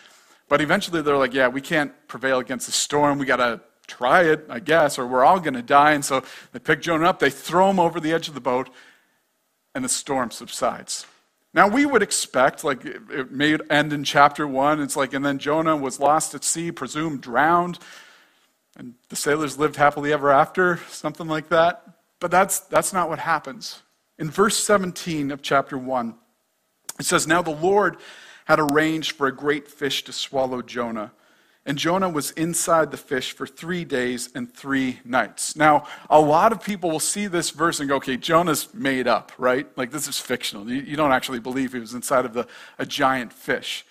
But 0.48 0.60
eventually 0.60 1.02
they're 1.02 1.16
like, 1.16 1.34
yeah, 1.34 1.48
we 1.48 1.60
can't 1.60 1.92
prevail 2.08 2.38
against 2.38 2.66
the 2.66 2.72
storm. 2.72 3.18
We 3.18 3.26
got 3.26 3.36
to 3.36 3.60
try 3.86 4.22
it, 4.22 4.46
I 4.48 4.60
guess, 4.60 4.98
or 4.98 5.06
we're 5.06 5.24
all 5.24 5.40
going 5.40 5.54
to 5.54 5.62
die. 5.62 5.92
And 5.92 6.04
so 6.04 6.22
they 6.52 6.58
pick 6.58 6.80
Jonah 6.80 7.08
up, 7.08 7.18
they 7.18 7.30
throw 7.30 7.70
him 7.70 7.78
over 7.78 8.00
the 8.00 8.12
edge 8.12 8.28
of 8.28 8.34
the 8.34 8.40
boat, 8.40 8.70
and 9.74 9.84
the 9.84 9.88
storm 9.88 10.30
subsides. 10.30 11.06
Now, 11.52 11.68
we 11.68 11.86
would 11.86 12.02
expect, 12.02 12.64
like, 12.64 12.84
it 12.84 13.30
may 13.30 13.56
end 13.70 13.92
in 13.92 14.02
chapter 14.02 14.46
one. 14.46 14.80
It's 14.80 14.96
like, 14.96 15.14
and 15.14 15.24
then 15.24 15.38
Jonah 15.38 15.76
was 15.76 16.00
lost 16.00 16.34
at 16.34 16.42
sea, 16.42 16.72
presumed 16.72 17.20
drowned, 17.20 17.78
and 18.76 18.94
the 19.08 19.16
sailors 19.16 19.56
lived 19.56 19.76
happily 19.76 20.12
ever 20.12 20.32
after, 20.32 20.78
something 20.88 21.28
like 21.28 21.48
that. 21.50 21.84
But 22.18 22.32
that's, 22.32 22.60
that's 22.60 22.92
not 22.92 23.08
what 23.08 23.20
happens. 23.20 23.82
In 24.18 24.30
verse 24.30 24.58
17 24.58 25.30
of 25.30 25.42
chapter 25.42 25.78
1, 25.78 26.14
it 26.98 27.04
says, 27.04 27.26
Now 27.26 27.42
the 27.42 27.50
Lord 27.50 27.96
had 28.46 28.60
arranged 28.60 29.12
for 29.12 29.26
a 29.26 29.32
great 29.32 29.68
fish 29.68 30.04
to 30.04 30.12
swallow 30.12 30.62
Jonah. 30.62 31.12
And 31.66 31.78
Jonah 31.78 32.10
was 32.10 32.30
inside 32.32 32.90
the 32.90 32.98
fish 32.98 33.32
for 33.32 33.46
three 33.46 33.84
days 33.84 34.28
and 34.34 34.52
three 34.52 35.00
nights. 35.02 35.56
Now, 35.56 35.86
a 36.10 36.20
lot 36.20 36.52
of 36.52 36.62
people 36.62 36.90
will 36.90 37.00
see 37.00 37.26
this 37.26 37.50
verse 37.50 37.80
and 37.80 37.88
go, 37.88 37.96
okay, 37.96 38.18
Jonah's 38.18 38.72
made 38.74 39.08
up, 39.08 39.32
right? 39.38 39.66
Like, 39.76 39.90
this 39.90 40.06
is 40.06 40.18
fictional. 40.18 40.68
You, 40.68 40.82
you 40.82 40.96
don't 40.96 41.12
actually 41.12 41.40
believe 41.40 41.72
he 41.72 41.78
was 41.78 41.94
inside 41.94 42.26
of 42.26 42.34
the, 42.34 42.46
a 42.78 42.84
giant 42.84 43.32
fish. 43.32 43.86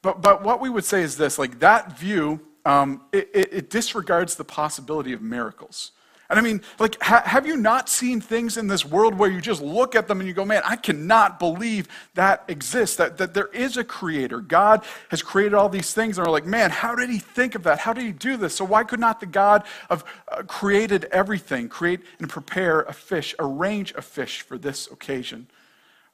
But, 0.00 0.22
but 0.22 0.42
what 0.42 0.62
we 0.62 0.70
would 0.70 0.84
say 0.84 1.02
is 1.02 1.18
this 1.18 1.38
like, 1.38 1.58
that 1.58 1.98
view, 1.98 2.40
um, 2.64 3.02
it, 3.12 3.28
it, 3.34 3.52
it 3.52 3.70
disregards 3.70 4.36
the 4.36 4.44
possibility 4.44 5.12
of 5.12 5.20
miracles. 5.20 5.92
And 6.30 6.38
I 6.38 6.42
mean, 6.42 6.62
like, 6.78 7.02
ha- 7.02 7.24
have 7.26 7.44
you 7.44 7.56
not 7.56 7.88
seen 7.88 8.20
things 8.20 8.56
in 8.56 8.68
this 8.68 8.84
world 8.84 9.14
where 9.14 9.28
you 9.28 9.40
just 9.40 9.60
look 9.60 9.96
at 9.96 10.06
them 10.06 10.20
and 10.20 10.28
you 10.28 10.32
go, 10.32 10.44
man, 10.44 10.62
I 10.64 10.76
cannot 10.76 11.40
believe 11.40 11.88
that 12.14 12.44
exists, 12.46 12.96
that, 12.96 13.18
that 13.18 13.34
there 13.34 13.48
is 13.48 13.76
a 13.76 13.82
creator. 13.82 14.40
God 14.40 14.84
has 15.08 15.22
created 15.22 15.54
all 15.54 15.68
these 15.68 15.92
things. 15.92 16.18
And 16.18 16.26
we're 16.26 16.32
like, 16.32 16.46
man, 16.46 16.70
how 16.70 16.94
did 16.94 17.10
he 17.10 17.18
think 17.18 17.56
of 17.56 17.64
that? 17.64 17.80
How 17.80 17.92
did 17.92 18.04
he 18.04 18.12
do 18.12 18.36
this? 18.36 18.54
So 18.54 18.64
why 18.64 18.84
could 18.84 19.00
not 19.00 19.18
the 19.18 19.26
God 19.26 19.64
of 19.90 20.04
uh, 20.30 20.44
created 20.44 21.06
everything 21.06 21.68
create 21.68 22.00
and 22.20 22.28
prepare 22.28 22.82
a 22.82 22.92
fish, 22.92 23.34
arrange 23.40 23.92
a 23.94 24.02
fish 24.02 24.42
for 24.42 24.56
this 24.56 24.86
occasion? 24.86 25.48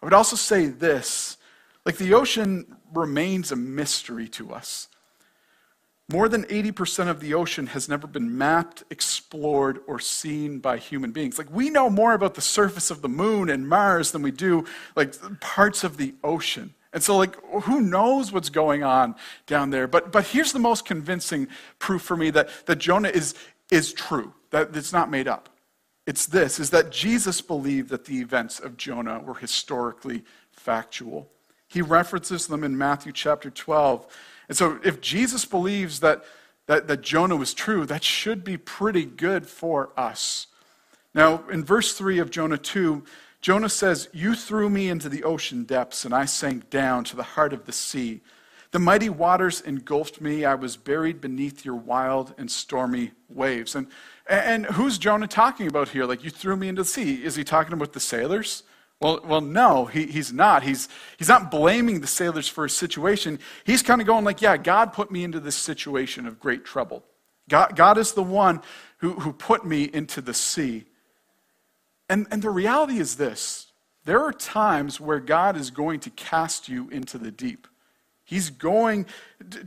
I 0.00 0.06
would 0.06 0.14
also 0.14 0.36
say 0.36 0.66
this 0.66 1.36
Like 1.84 1.98
the 1.98 2.14
ocean 2.14 2.76
remains 2.94 3.52
a 3.52 3.56
mystery 3.56 4.28
to 4.28 4.54
us. 4.54 4.88
More 6.08 6.28
than 6.28 6.44
80% 6.44 7.08
of 7.08 7.18
the 7.18 7.34
ocean 7.34 7.66
has 7.68 7.88
never 7.88 8.06
been 8.06 8.38
mapped, 8.38 8.84
explored, 8.90 9.80
or 9.88 9.98
seen 9.98 10.60
by 10.60 10.78
human 10.78 11.10
beings. 11.10 11.36
Like, 11.36 11.50
we 11.50 11.68
know 11.68 11.90
more 11.90 12.14
about 12.14 12.34
the 12.34 12.40
surface 12.40 12.92
of 12.92 13.02
the 13.02 13.08
moon 13.08 13.50
and 13.50 13.68
Mars 13.68 14.12
than 14.12 14.22
we 14.22 14.30
do, 14.30 14.64
like, 14.94 15.14
parts 15.40 15.82
of 15.82 15.96
the 15.96 16.14
ocean. 16.22 16.74
And 16.92 17.02
so, 17.02 17.16
like, 17.16 17.36
who 17.64 17.80
knows 17.80 18.30
what's 18.30 18.50
going 18.50 18.84
on 18.84 19.16
down 19.46 19.70
there? 19.70 19.88
But, 19.88 20.12
but 20.12 20.28
here's 20.28 20.52
the 20.52 20.60
most 20.60 20.84
convincing 20.84 21.48
proof 21.80 22.02
for 22.02 22.16
me 22.16 22.30
that, 22.30 22.50
that 22.66 22.76
Jonah 22.76 23.08
is, 23.08 23.34
is 23.72 23.92
true, 23.92 24.32
that 24.50 24.76
it's 24.76 24.92
not 24.92 25.10
made 25.10 25.26
up. 25.26 25.48
It's 26.06 26.26
this, 26.26 26.60
is 26.60 26.70
that 26.70 26.92
Jesus 26.92 27.40
believed 27.40 27.90
that 27.90 28.04
the 28.04 28.20
events 28.20 28.60
of 28.60 28.76
Jonah 28.76 29.18
were 29.18 29.34
historically 29.34 30.22
factual. 30.52 31.28
He 31.66 31.82
references 31.82 32.46
them 32.46 32.62
in 32.62 32.78
Matthew 32.78 33.10
chapter 33.10 33.50
12. 33.50 34.06
And 34.48 34.56
so, 34.56 34.78
if 34.84 35.00
Jesus 35.00 35.44
believes 35.44 36.00
that, 36.00 36.24
that, 36.66 36.88
that 36.88 37.02
Jonah 37.02 37.36
was 37.36 37.54
true, 37.54 37.86
that 37.86 38.04
should 38.04 38.44
be 38.44 38.56
pretty 38.56 39.04
good 39.04 39.46
for 39.46 39.90
us. 39.96 40.46
Now, 41.14 41.44
in 41.50 41.64
verse 41.64 41.94
3 41.94 42.18
of 42.18 42.30
Jonah 42.30 42.58
2, 42.58 43.02
Jonah 43.40 43.68
says, 43.68 44.08
You 44.12 44.34
threw 44.34 44.68
me 44.68 44.88
into 44.88 45.08
the 45.08 45.24
ocean 45.24 45.64
depths, 45.64 46.04
and 46.04 46.14
I 46.14 46.24
sank 46.24 46.70
down 46.70 47.04
to 47.04 47.16
the 47.16 47.22
heart 47.22 47.52
of 47.52 47.64
the 47.64 47.72
sea. 47.72 48.20
The 48.72 48.78
mighty 48.78 49.08
waters 49.08 49.60
engulfed 49.60 50.20
me. 50.20 50.44
I 50.44 50.54
was 50.54 50.76
buried 50.76 51.20
beneath 51.20 51.64
your 51.64 51.76
wild 51.76 52.34
and 52.36 52.50
stormy 52.50 53.12
waves. 53.28 53.74
And, 53.74 53.86
and 54.28 54.66
who's 54.66 54.98
Jonah 54.98 55.28
talking 55.28 55.68
about 55.68 55.90
here? 55.90 56.04
Like, 56.04 56.24
you 56.24 56.30
threw 56.30 56.56
me 56.56 56.68
into 56.68 56.82
the 56.82 56.88
sea. 56.88 57.24
Is 57.24 57.36
he 57.36 57.44
talking 57.44 57.72
about 57.72 57.92
the 57.92 58.00
sailors? 58.00 58.64
Well, 59.00 59.20
well 59.24 59.40
no, 59.40 59.86
he, 59.86 60.06
he's 60.06 60.32
not. 60.32 60.62
He's, 60.62 60.88
he's 61.18 61.28
not 61.28 61.50
blaming 61.50 62.00
the 62.00 62.06
sailors 62.06 62.48
for 62.48 62.64
his 62.64 62.74
situation. 62.74 63.38
He's 63.64 63.82
kind 63.82 64.00
of 64.00 64.06
going 64.06 64.24
like, 64.24 64.40
yeah, 64.40 64.56
God 64.56 64.92
put 64.92 65.10
me 65.10 65.24
into 65.24 65.40
this 65.40 65.56
situation 65.56 66.26
of 66.26 66.40
great 66.40 66.64
trouble. 66.64 67.04
God, 67.48 67.76
God 67.76 67.98
is 67.98 68.12
the 68.12 68.22
one 68.22 68.60
who, 68.98 69.12
who 69.14 69.32
put 69.32 69.64
me 69.64 69.84
into 69.84 70.20
the 70.20 70.34
sea. 70.34 70.84
And, 72.08 72.26
and 72.30 72.42
the 72.42 72.50
reality 72.50 72.98
is 72.98 73.16
this 73.16 73.66
there 74.04 74.22
are 74.22 74.32
times 74.32 75.00
where 75.00 75.18
God 75.18 75.56
is 75.56 75.70
going 75.70 76.00
to 76.00 76.10
cast 76.10 76.68
you 76.68 76.88
into 76.90 77.18
the 77.18 77.30
deep. 77.30 77.66
He's 78.24 78.50
going 78.50 79.06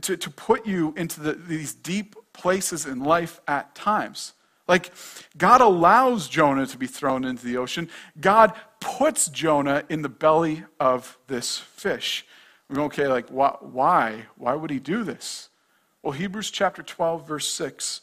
to, 0.02 0.16
to 0.16 0.30
put 0.30 0.66
you 0.66 0.92
into 0.96 1.20
the, 1.20 1.32
these 1.32 1.72
deep 1.72 2.14
places 2.32 2.86
in 2.86 3.00
life 3.00 3.40
at 3.46 3.74
times. 3.74 4.34
Like, 4.68 4.92
God 5.36 5.60
allows 5.60 6.28
Jonah 6.28 6.66
to 6.66 6.78
be 6.78 6.86
thrown 6.86 7.24
into 7.24 7.44
the 7.44 7.56
ocean. 7.56 7.88
God 8.20 8.52
puts 8.80 9.28
Jonah 9.28 9.84
in 9.88 10.02
the 10.02 10.08
belly 10.08 10.64
of 10.78 11.18
this 11.26 11.58
fish. 11.58 12.26
We 12.68 12.76
go, 12.76 12.84
okay, 12.84 13.06
like, 13.06 13.28
why? 13.28 14.26
Why 14.36 14.54
would 14.54 14.70
he 14.70 14.78
do 14.78 15.04
this? 15.04 15.48
Well, 16.02 16.12
Hebrews 16.12 16.50
chapter 16.50 16.82
12, 16.82 17.28
verse 17.28 17.52
6, 17.52 18.00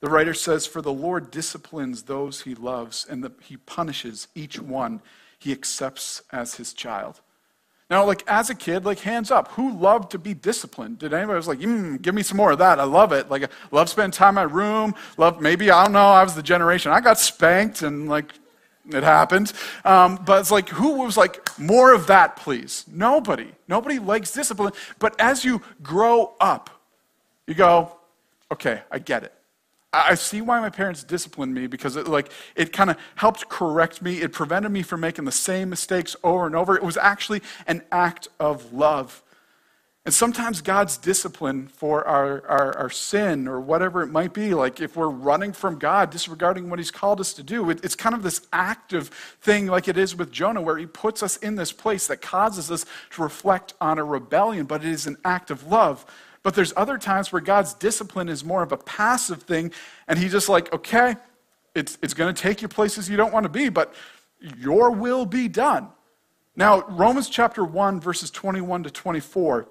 the 0.00 0.08
writer 0.08 0.34
says, 0.34 0.66
For 0.66 0.80
the 0.80 0.92
Lord 0.92 1.30
disciplines 1.30 2.02
those 2.04 2.42
he 2.42 2.54
loves, 2.54 3.06
and 3.08 3.22
the, 3.22 3.32
he 3.42 3.56
punishes 3.56 4.28
each 4.34 4.58
one 4.58 5.02
he 5.38 5.52
accepts 5.52 6.22
as 6.32 6.54
his 6.54 6.72
child. 6.72 7.20
Now, 7.88 8.04
like 8.04 8.24
as 8.26 8.50
a 8.50 8.54
kid, 8.54 8.84
like 8.84 9.00
hands 9.00 9.30
up, 9.30 9.48
who 9.52 9.72
loved 9.72 10.10
to 10.10 10.18
be 10.18 10.34
disciplined? 10.34 10.98
Did 10.98 11.14
anybody 11.14 11.36
was 11.36 11.46
like, 11.46 11.60
mm, 11.60 12.02
give 12.02 12.14
me 12.14 12.22
some 12.22 12.36
more 12.36 12.50
of 12.50 12.58
that? 12.58 12.80
I 12.80 12.84
love 12.84 13.12
it. 13.12 13.30
Like, 13.30 13.44
I 13.44 13.48
love 13.70 13.88
spending 13.88 14.10
time 14.10 14.30
in 14.30 14.34
my 14.34 14.42
room. 14.42 14.94
Love 15.18 15.40
maybe 15.40 15.70
I 15.70 15.84
don't 15.84 15.92
know. 15.92 16.08
I 16.08 16.24
was 16.24 16.34
the 16.34 16.42
generation 16.42 16.90
I 16.90 17.00
got 17.00 17.18
spanked 17.18 17.82
and 17.82 18.08
like 18.08 18.32
it 18.88 19.02
happened. 19.02 19.52
Um, 19.84 20.16
but 20.24 20.40
it's 20.40 20.50
like, 20.50 20.68
who 20.68 21.02
was 21.02 21.16
like 21.16 21.58
more 21.58 21.92
of 21.92 22.06
that, 22.08 22.36
please? 22.36 22.84
Nobody. 22.90 23.52
Nobody 23.68 23.98
likes 23.98 24.32
discipline. 24.32 24.72
But 24.98 25.18
as 25.20 25.44
you 25.44 25.62
grow 25.82 26.34
up, 26.40 26.70
you 27.46 27.54
go, 27.54 27.96
okay, 28.52 28.82
I 28.90 28.98
get 28.98 29.24
it. 29.24 29.32
I 29.92 30.14
see 30.14 30.40
why 30.40 30.60
my 30.60 30.68
parents 30.68 31.02
disciplined 31.02 31.54
me 31.54 31.66
because 31.66 31.96
it 31.96 32.06
like 32.06 32.30
it 32.54 32.72
kind 32.72 32.90
of 32.90 32.98
helped 33.14 33.48
correct 33.48 34.02
me. 34.02 34.20
It 34.20 34.32
prevented 34.32 34.70
me 34.70 34.82
from 34.82 35.00
making 35.00 35.24
the 35.24 35.32
same 35.32 35.70
mistakes 35.70 36.14
over 36.22 36.44
and 36.46 36.54
over. 36.54 36.76
It 36.76 36.82
was 36.82 36.96
actually 36.96 37.40
an 37.66 37.82
act 37.90 38.28
of 38.38 38.72
love. 38.74 39.22
And 40.06 40.14
sometimes 40.14 40.60
God's 40.60 40.98
discipline 40.98 41.66
for 41.66 42.06
our, 42.06 42.46
our, 42.46 42.78
our, 42.78 42.90
sin 42.90 43.48
or 43.48 43.60
whatever 43.60 44.02
it 44.02 44.06
might 44.06 44.32
be, 44.32 44.54
like 44.54 44.80
if 44.80 44.94
we're 44.94 45.08
running 45.08 45.52
from 45.52 45.80
God, 45.80 46.10
disregarding 46.10 46.70
what 46.70 46.78
He's 46.78 46.92
called 46.92 47.20
us 47.20 47.32
to 47.34 47.42
do, 47.42 47.68
it, 47.70 47.84
it's 47.84 47.96
kind 47.96 48.14
of 48.14 48.22
this 48.22 48.46
active 48.52 49.08
thing, 49.40 49.66
like 49.66 49.88
it 49.88 49.98
is 49.98 50.14
with 50.14 50.30
Jonah, 50.30 50.62
where 50.62 50.78
He 50.78 50.86
puts 50.86 51.24
us 51.24 51.38
in 51.38 51.56
this 51.56 51.72
place 51.72 52.06
that 52.06 52.22
causes 52.22 52.70
us 52.70 52.86
to 53.10 53.22
reflect 53.22 53.74
on 53.80 53.98
a 53.98 54.04
rebellion, 54.04 54.64
but 54.66 54.84
it 54.84 54.92
is 54.92 55.08
an 55.08 55.16
act 55.24 55.50
of 55.50 55.66
love. 55.66 56.06
But 56.44 56.54
there's 56.54 56.72
other 56.76 56.98
times 56.98 57.32
where 57.32 57.42
God's 57.42 57.74
discipline 57.74 58.28
is 58.28 58.44
more 58.44 58.62
of 58.62 58.70
a 58.70 58.76
passive 58.76 59.42
thing, 59.42 59.72
and 60.06 60.20
He's 60.20 60.30
just 60.30 60.48
like, 60.48 60.72
okay, 60.72 61.16
it's, 61.74 61.98
it's 62.00 62.14
going 62.14 62.32
to 62.32 62.40
take 62.40 62.62
you 62.62 62.68
places 62.68 63.10
you 63.10 63.16
don't 63.16 63.32
want 63.32 63.42
to 63.42 63.50
be, 63.50 63.70
but 63.70 63.92
your 64.56 64.92
will 64.92 65.26
be 65.26 65.48
done. 65.48 65.88
Now, 66.54 66.86
Romans 66.86 67.28
chapter 67.28 67.64
1, 67.64 68.00
verses 68.00 68.30
21 68.30 68.84
to 68.84 68.90
24, 68.90 69.66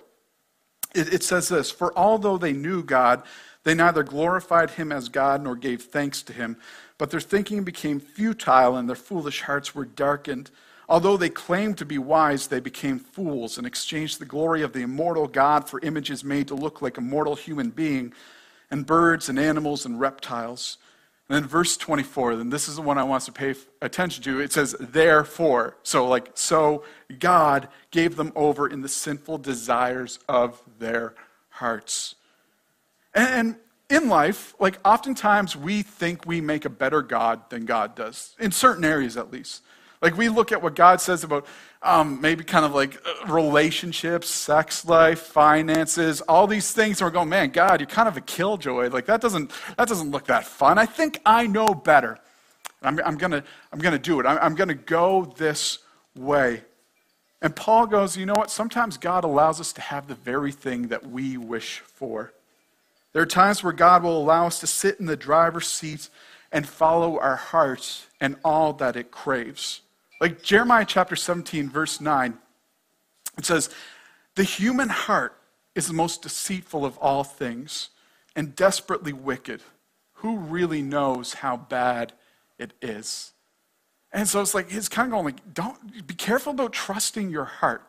it, 0.95 1.13
it 1.13 1.23
says 1.23 1.49
this 1.49 1.71
For 1.71 1.97
although 1.97 2.37
they 2.37 2.53
knew 2.53 2.83
God, 2.83 3.23
they 3.63 3.73
neither 3.73 4.03
glorified 4.03 4.71
him 4.71 4.91
as 4.91 5.09
God 5.09 5.43
nor 5.43 5.55
gave 5.55 5.83
thanks 5.83 6.21
to 6.23 6.33
him, 6.33 6.57
but 6.97 7.11
their 7.11 7.19
thinking 7.19 7.63
became 7.63 7.99
futile 7.99 8.77
and 8.77 8.87
their 8.87 8.95
foolish 8.95 9.41
hearts 9.41 9.73
were 9.73 9.85
darkened. 9.85 10.51
Although 10.87 11.17
they 11.17 11.29
claimed 11.29 11.79
to 11.79 11.85
be 11.85 11.97
wise, 11.97 12.47
they 12.47 12.59
became 12.59 12.99
fools 12.99 13.57
and 13.57 13.65
exchanged 13.65 14.19
the 14.19 14.25
glory 14.25 14.61
of 14.61 14.71
the 14.71 14.81
immortal 14.81 15.27
God 15.27 15.67
for 15.67 15.79
images 15.81 16.23
made 16.23 16.47
to 16.49 16.55
look 16.55 16.81
like 16.81 16.97
a 16.97 17.01
mortal 17.01 17.35
human 17.35 17.71
being, 17.71 18.13
and 18.69 18.85
birds 18.85 19.27
and 19.27 19.39
animals 19.39 19.85
and 19.85 19.99
reptiles. 19.99 20.77
And 21.27 21.35
then 21.35 21.49
verse 21.49 21.75
24, 21.75 22.35
then 22.35 22.49
this 22.49 22.69
is 22.69 22.75
the 22.75 22.83
one 22.83 22.99
I 22.99 23.03
want 23.03 23.21
us 23.21 23.25
to 23.25 23.31
pay 23.31 23.55
attention 23.81 24.23
to. 24.25 24.39
It 24.39 24.51
says, 24.51 24.75
therefore. 24.79 25.77
So, 25.81 26.07
like, 26.07 26.29
so 26.35 26.83
God 27.17 27.67
gave 27.89 28.15
them 28.15 28.31
over 28.35 28.67
in 28.67 28.81
the 28.81 28.89
sinful 28.89 29.39
desires 29.39 30.19
of 30.29 30.61
their 30.77 31.15
hearts. 31.49 32.15
And 33.15 33.55
in 33.89 34.07
life, 34.07 34.53
like, 34.59 34.79
oftentimes 34.85 35.55
we 35.55 35.81
think 35.81 36.27
we 36.27 36.41
make 36.41 36.63
a 36.63 36.69
better 36.69 37.01
God 37.01 37.49
than 37.49 37.65
God 37.65 37.95
does, 37.95 38.35
in 38.39 38.51
certain 38.51 38.85
areas 38.85 39.17
at 39.17 39.31
least. 39.31 39.63
Like 40.05 40.17
we 40.17 40.29
look 40.29 40.51
at 40.51 40.61
what 40.61 40.75
God 40.75 41.01
says 41.01 41.23
about 41.23 41.47
um, 41.81 42.21
maybe 42.21 42.43
kind 42.43 42.63
of 42.63 42.75
like 42.75 42.95
uh, 43.03 43.33
relationships, 43.33 44.29
sex 44.29 44.85
life, 44.85 45.19
finances, 45.19 46.21
all 46.21 46.45
these 46.45 46.71
things, 46.71 47.01
and 47.01 47.07
we're 47.07 47.11
going, 47.11 47.27
man, 47.27 47.49
God, 47.49 47.79
you're 47.79 47.87
kind 47.87 48.07
of 48.07 48.15
a 48.15 48.21
killjoy. 48.21 48.89
Like 48.89 49.07
that 49.07 49.19
doesn't 49.19 49.51
that 49.79 49.87
doesn't 49.87 50.11
look 50.11 50.27
that 50.27 50.45
fun. 50.45 50.77
I 50.77 50.85
think 50.85 51.19
I 51.25 51.47
know 51.47 51.73
better. 51.73 52.19
I'm, 52.83 52.99
I'm 53.03 53.17
gonna 53.17 53.43
I'm 53.73 53.79
gonna 53.79 53.97
do 53.97 54.19
it. 54.19 54.27
I'm, 54.27 54.37
I'm 54.43 54.53
gonna 54.53 54.75
go 54.75 55.33
this 55.37 55.79
way. 56.15 56.61
And 57.41 57.55
Paul 57.55 57.87
goes, 57.87 58.15
you 58.15 58.27
know 58.27 58.35
what? 58.35 58.51
Sometimes 58.51 58.99
God 58.99 59.23
allows 59.23 59.59
us 59.59 59.73
to 59.73 59.81
have 59.81 60.07
the 60.07 60.13
very 60.13 60.51
thing 60.51 60.89
that 60.89 61.09
we 61.09 61.35
wish 61.35 61.79
for. 61.79 62.31
There 63.13 63.23
are 63.23 63.25
times 63.25 63.63
where 63.63 63.73
God 63.73 64.03
will 64.03 64.21
allow 64.21 64.45
us 64.45 64.59
to 64.59 64.67
sit 64.67 64.99
in 64.99 65.07
the 65.07 65.17
driver's 65.17 65.67
seat 65.67 66.09
and 66.51 66.69
follow 66.69 67.17
our 67.17 67.37
hearts 67.37 68.05
and 68.21 68.35
all 68.45 68.71
that 68.73 68.95
it 68.95 69.09
craves. 69.09 69.81
Like 70.19 70.41
Jeremiah 70.41 70.85
chapter 70.87 71.15
17, 71.15 71.69
verse 71.69 71.99
9, 71.99 72.37
it 73.37 73.45
says, 73.45 73.69
The 74.35 74.43
human 74.43 74.89
heart 74.89 75.37
is 75.75 75.87
the 75.87 75.93
most 75.93 76.21
deceitful 76.21 76.85
of 76.85 76.97
all 76.99 77.23
things 77.23 77.89
and 78.35 78.55
desperately 78.55 79.13
wicked. 79.13 79.61
Who 80.19 80.37
really 80.37 80.81
knows 80.81 81.35
how 81.35 81.57
bad 81.57 82.13
it 82.57 82.73
is? 82.81 83.33
And 84.13 84.27
so 84.27 84.41
it's 84.41 84.53
like, 84.53 84.71
he's 84.71 84.87
kind 84.87 85.07
of 85.07 85.11
going 85.11 85.25
like, 85.25 85.53
don't, 85.53 86.07
be 86.07 86.13
careful 86.13 86.53
about 86.53 86.71
trusting 86.71 87.29
your 87.29 87.43
heart. 87.43 87.83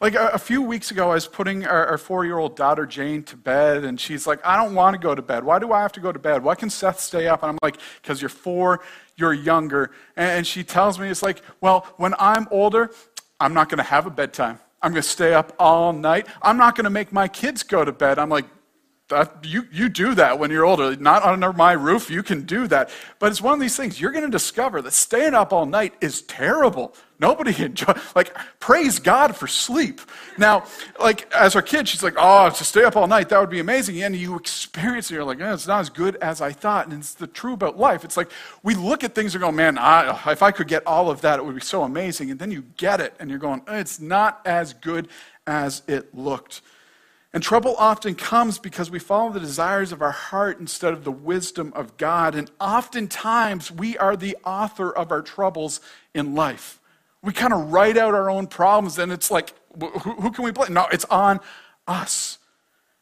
Like 0.00 0.14
a, 0.14 0.28
a 0.28 0.38
few 0.38 0.62
weeks 0.62 0.90
ago, 0.90 1.10
I 1.10 1.14
was 1.14 1.26
putting 1.26 1.66
our, 1.66 1.86
our 1.86 1.98
four 1.98 2.24
year 2.24 2.38
old 2.38 2.56
daughter 2.56 2.86
Jane 2.86 3.22
to 3.24 3.36
bed, 3.36 3.84
and 3.84 3.98
she's 3.98 4.26
like, 4.26 4.44
I 4.44 4.56
don't 4.56 4.74
want 4.74 4.94
to 4.94 5.00
go 5.00 5.14
to 5.14 5.22
bed. 5.22 5.44
Why 5.44 5.58
do 5.58 5.72
I 5.72 5.82
have 5.82 5.92
to 5.92 6.00
go 6.00 6.12
to 6.12 6.18
bed? 6.18 6.42
Why 6.42 6.54
can 6.54 6.68
Seth 6.70 7.00
stay 7.00 7.28
up? 7.28 7.42
And 7.42 7.50
I'm 7.50 7.58
like, 7.62 7.78
because 8.02 8.20
you're 8.20 8.28
four, 8.28 8.80
you're 9.16 9.32
younger. 9.32 9.92
And 10.16 10.46
she 10.46 10.64
tells 10.64 10.98
me, 10.98 11.08
it's 11.08 11.22
like, 11.22 11.42
well, 11.60 11.86
when 11.96 12.14
I'm 12.18 12.48
older, 12.50 12.90
I'm 13.40 13.54
not 13.54 13.68
going 13.68 13.78
to 13.78 13.84
have 13.84 14.06
a 14.06 14.10
bedtime. 14.10 14.58
I'm 14.82 14.92
going 14.92 15.02
to 15.02 15.08
stay 15.08 15.32
up 15.32 15.54
all 15.58 15.92
night. 15.92 16.26
I'm 16.42 16.58
not 16.58 16.76
going 16.76 16.84
to 16.84 16.90
make 16.90 17.12
my 17.12 17.28
kids 17.28 17.62
go 17.62 17.84
to 17.84 17.92
bed. 17.92 18.18
I'm 18.18 18.28
like, 18.28 18.44
that, 19.08 19.44
you, 19.44 19.68
you 19.70 19.90
do 19.90 20.14
that 20.14 20.38
when 20.38 20.50
you're 20.50 20.64
older. 20.64 20.96
Not 20.96 21.22
under 21.24 21.52
my 21.52 21.72
roof, 21.72 22.10
you 22.10 22.22
can 22.22 22.42
do 22.42 22.66
that. 22.68 22.88
But 23.18 23.30
it's 23.30 23.40
one 23.40 23.52
of 23.52 23.60
these 23.60 23.76
things 23.76 24.00
you're 24.00 24.12
going 24.12 24.24
to 24.24 24.30
discover 24.30 24.80
that 24.80 24.92
staying 24.92 25.34
up 25.34 25.52
all 25.52 25.66
night 25.66 25.92
is 26.00 26.22
terrible. 26.22 26.94
Nobody 27.20 27.54
enjoy 27.64 27.92
like 28.16 28.34
praise 28.60 28.98
God 28.98 29.36
for 29.36 29.46
sleep. 29.46 30.00
Now, 30.38 30.64
like 30.98 31.30
as 31.34 31.54
our 31.54 31.60
kid, 31.60 31.86
she's 31.86 32.02
like, 32.02 32.14
"Oh, 32.16 32.48
to 32.48 32.64
stay 32.64 32.82
up 32.82 32.96
all 32.96 33.06
night, 33.06 33.28
that 33.28 33.38
would 33.38 33.50
be 33.50 33.60
amazing." 33.60 34.02
And 34.02 34.16
you 34.16 34.36
experience 34.36 35.10
it, 35.10 35.14
you're 35.14 35.24
like, 35.24 35.40
eh, 35.40 35.52
"It's 35.52 35.66
not 35.66 35.80
as 35.80 35.90
good 35.90 36.16
as 36.16 36.40
I 36.40 36.52
thought." 36.52 36.88
And 36.88 36.94
it's 36.94 37.14
the 37.14 37.26
true 37.26 37.52
about 37.52 37.78
life. 37.78 38.04
It's 38.04 38.16
like 38.16 38.30
we 38.62 38.74
look 38.74 39.04
at 39.04 39.14
things 39.14 39.34
and 39.34 39.42
go, 39.42 39.52
"Man, 39.52 39.76
I, 39.76 40.32
if 40.32 40.42
I 40.42 40.50
could 40.50 40.66
get 40.66 40.84
all 40.86 41.10
of 41.10 41.20
that, 41.20 41.38
it 41.38 41.44
would 41.44 41.54
be 41.54 41.60
so 41.60 41.82
amazing." 41.82 42.30
And 42.30 42.40
then 42.40 42.50
you 42.50 42.62
get 42.78 43.00
it, 43.00 43.14
and 43.20 43.28
you're 43.28 43.38
going, 43.38 43.62
"It's 43.68 44.00
not 44.00 44.40
as 44.46 44.72
good 44.72 45.08
as 45.46 45.82
it 45.86 46.14
looked." 46.14 46.62
And 47.34 47.42
trouble 47.42 47.74
often 47.78 48.14
comes 48.14 48.60
because 48.60 48.92
we 48.92 49.00
follow 49.00 49.32
the 49.32 49.40
desires 49.40 49.90
of 49.90 50.00
our 50.00 50.12
heart 50.12 50.60
instead 50.60 50.92
of 50.92 51.02
the 51.02 51.10
wisdom 51.10 51.72
of 51.74 51.96
God. 51.96 52.36
And 52.36 52.48
oftentimes 52.60 53.72
we 53.72 53.98
are 53.98 54.16
the 54.16 54.36
author 54.44 54.90
of 54.96 55.10
our 55.10 55.20
troubles 55.20 55.80
in 56.14 56.36
life. 56.36 56.78
We 57.22 57.32
kind 57.32 57.52
of 57.52 57.72
write 57.72 57.96
out 57.96 58.14
our 58.14 58.30
own 58.30 58.46
problems, 58.46 59.00
and 59.00 59.10
it's 59.10 59.32
like, 59.32 59.52
who, 59.80 59.88
who 59.88 60.30
can 60.30 60.44
we 60.44 60.52
blame? 60.52 60.74
No, 60.74 60.86
it's 60.92 61.06
on 61.06 61.40
us. 61.88 62.38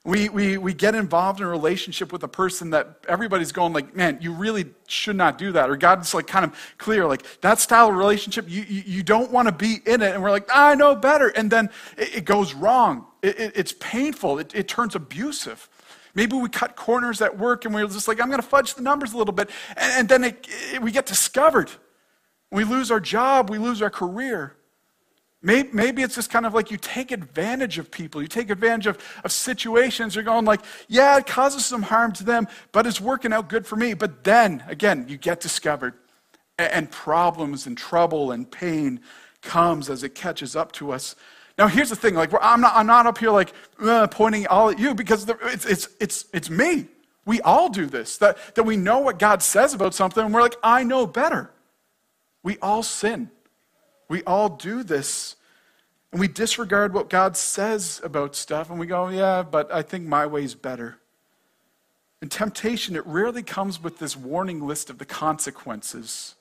We, 0.05 0.29
we, 0.29 0.59
we 0.59 0.75
get 0.75 0.97
involved 0.97 1.41
in 1.41 1.47
a 1.47 1.49
relationship 1.49 2.13
with 2.13 2.25
a 2.25 2.29
person 2.29 2.71
that 2.71 2.97
everybody's 3.07 3.53
going 3.53 3.73
like, 3.73 3.95
man, 3.95 4.19
you 4.21 4.33
really 4.33 4.67
should 4.89 5.15
not 5.15 5.39
do 5.39 5.53
that. 5.53 5.71
Or 5.71 5.77
God's 5.77 6.13
like 6.13 6.27
kind 6.27 6.45
of 6.45 6.57
clear, 6.77 7.07
like 7.07 7.41
that 7.43 7.61
style 7.61 7.89
of 7.89 7.95
relationship, 7.95 8.47
you, 8.49 8.63
you, 8.63 8.83
you 8.85 9.03
don't 9.05 9.31
want 9.31 9.47
to 9.47 9.53
be 9.53 9.79
in 9.87 10.03
it. 10.03 10.13
And 10.15 10.23
we're 10.23 10.33
like, 10.33 10.49
I 10.53 10.75
know 10.75 10.97
better. 10.97 11.29
And 11.29 11.49
then 11.49 11.71
it, 11.97 12.17
it 12.17 12.25
goes 12.25 12.53
wrong. 12.53 13.07
It, 13.23 13.39
it, 13.39 13.53
it's 13.55 13.75
painful. 13.79 14.41
It, 14.41 14.53
it 14.57 14.67
turns 14.67 14.97
abusive. 14.97 15.69
Maybe 16.17 16.37
we 16.37 16.49
cut 16.49 16.75
corners 16.75 17.23
at 17.23 17.39
work 17.39 17.65
and 17.65 17.73
we're 17.73 17.87
just 17.87 18.09
like, 18.09 18.21
I'm 18.21 18.29
going 18.29 18.43
to 18.43 18.47
fudge 18.47 18.75
the 18.75 18.83
numbers 18.83 19.13
a 19.13 19.17
little 19.17 19.33
bit. 19.33 19.51
And, 19.77 20.11
and 20.11 20.23
then 20.25 20.37
we 20.83 20.91
get 20.91 21.07
discovered. 21.07 21.71
We 22.51 22.65
lose 22.65 22.91
our 22.91 23.01
job, 23.01 23.51
we 23.51 23.59
lose 23.59 23.81
our 23.81 23.89
career. 23.89 24.57
Maybe, 25.45 26.03
it's 26.03 26.15
just 26.15 26.31
kind 26.31 26.47
of 26.47 26.55
like 26.55 26.71
you 26.71 26.77
take 26.77 27.11
advantage 27.11 27.77
of 27.79 27.91
people. 27.91 28.23
You 28.23 28.29
take 28.29 28.49
advantage 28.49 28.87
of, 28.87 28.99
of 29.25 29.33
situations. 29.33 30.15
You're 30.15 30.23
going 30.23 30.45
like, 30.45 30.61
yeah, 30.87 31.19
it 31.19 31.27
causes 31.27 31.67
some 31.67 31.83
harm 31.83 32.13
to 32.13 32.25
them, 32.25 32.47
but 32.71 32.87
it's 32.87 33.01
working 33.01 33.33
out 33.33 33.49
good 33.49 33.67
for 33.67 33.75
me. 33.75 33.95
But 33.95 34.23
then, 34.23 34.63
again, 34.69 35.07
you 35.09 35.17
get 35.17 35.41
discovered. 35.41 35.95
And, 36.59 36.73
and 36.73 36.91
problems 36.91 37.67
and 37.67 37.77
trouble 37.77 38.31
and 38.31 38.49
pain 38.49 39.01
comes 39.41 39.91
as 39.91 40.05
it 40.05 40.15
catches 40.15 40.55
up 40.55 40.71
to 40.73 40.93
us. 40.93 41.17
Now, 41.59 41.67
here's 41.67 41.91
the 41.91 41.97
thing. 41.97 42.15
Like, 42.15 42.31
I'm 42.41 42.61
not, 42.61 42.75
I'm 42.77 42.87
not 42.87 43.07
up 43.07 43.19
here 43.19 43.31
like 43.31 43.53
uh, 43.81 44.07
pointing 44.07 44.47
all 44.47 44.71
at 44.71 44.79
you 44.79 44.95
because 44.95 45.29
it's, 45.29 45.67
it's, 45.67 45.89
it's, 46.01 46.25
it's 46.33 46.51
me. 46.51 46.87
We 47.27 47.41
all 47.41 47.69
do 47.69 47.87
this. 47.87 48.17
That, 48.19 48.39
that 48.55 48.63
we 48.63 48.77
know 48.77 49.01
what 49.01 49.19
God 49.19 49.43
says 49.43 49.75
about 49.75 49.93
something 49.93 50.25
and 50.25 50.33
we're 50.33 50.41
like, 50.41 50.57
I 50.63 50.85
know 50.85 51.05
better. 51.07 51.51
We 52.45 52.59
all 52.59 52.85
sin. 52.85 53.31
We 54.13 54.23
all 54.25 54.51
do 54.51 54.83
this. 54.83 55.37
And 56.11 56.21
we 56.21 56.29
disregard 56.29 56.93
what 56.93 57.09
God 57.09 57.35
says 57.35 57.99
about 58.05 58.37
stuff 58.37 58.69
and 58.69 58.79
we 58.79 58.85
go, 58.85 59.09
yeah, 59.09 59.43
but 59.43 59.73
I 59.73 59.81
think 59.81 60.07
my 60.07 60.27
way's 60.27 60.55
better. 60.55 60.99
And 62.21 62.31
temptation, 62.31 62.95
it 62.95 63.07
rarely 63.07 63.43
comes 63.43 63.83
with 63.83 63.99
this 63.99 64.15
warning 64.15 64.67
list 64.67 64.91
of 64.91 64.99
the 64.99 65.07
consequences 65.07 66.35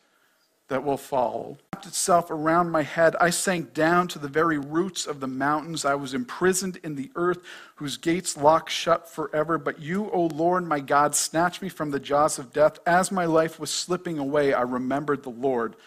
that 0.67 0.83
will 0.83 0.97
follow. 0.97 1.59
Wrapped 1.73 1.85
itself 1.85 2.29
around 2.29 2.71
my 2.71 2.83
head. 2.83 3.15
I 3.21 3.29
sank 3.29 3.73
down 3.73 4.09
to 4.09 4.19
the 4.19 4.27
very 4.27 4.57
roots 4.57 5.05
of 5.05 5.21
the 5.21 5.27
mountains. 5.27 5.85
I 5.85 5.95
was 5.95 6.13
imprisoned 6.13 6.77
in 6.83 6.95
the 6.95 7.09
earth, 7.15 7.39
whose 7.75 7.95
gates 7.95 8.35
lock 8.35 8.69
shut 8.69 9.09
forever. 9.09 9.57
But 9.57 9.79
you, 9.79 10.11
O 10.11 10.25
Lord, 10.25 10.67
my 10.67 10.81
God, 10.81 11.15
snatched 11.15 11.61
me 11.61 11.69
from 11.69 11.91
the 11.91 12.01
jaws 12.01 12.37
of 12.37 12.51
death. 12.51 12.79
As 12.85 13.13
my 13.13 13.23
life 13.23 13.61
was 13.61 13.71
slipping 13.71 14.19
away, 14.19 14.53
I 14.53 14.63
remembered 14.63 15.23
the 15.23 15.29
Lord, 15.29 15.77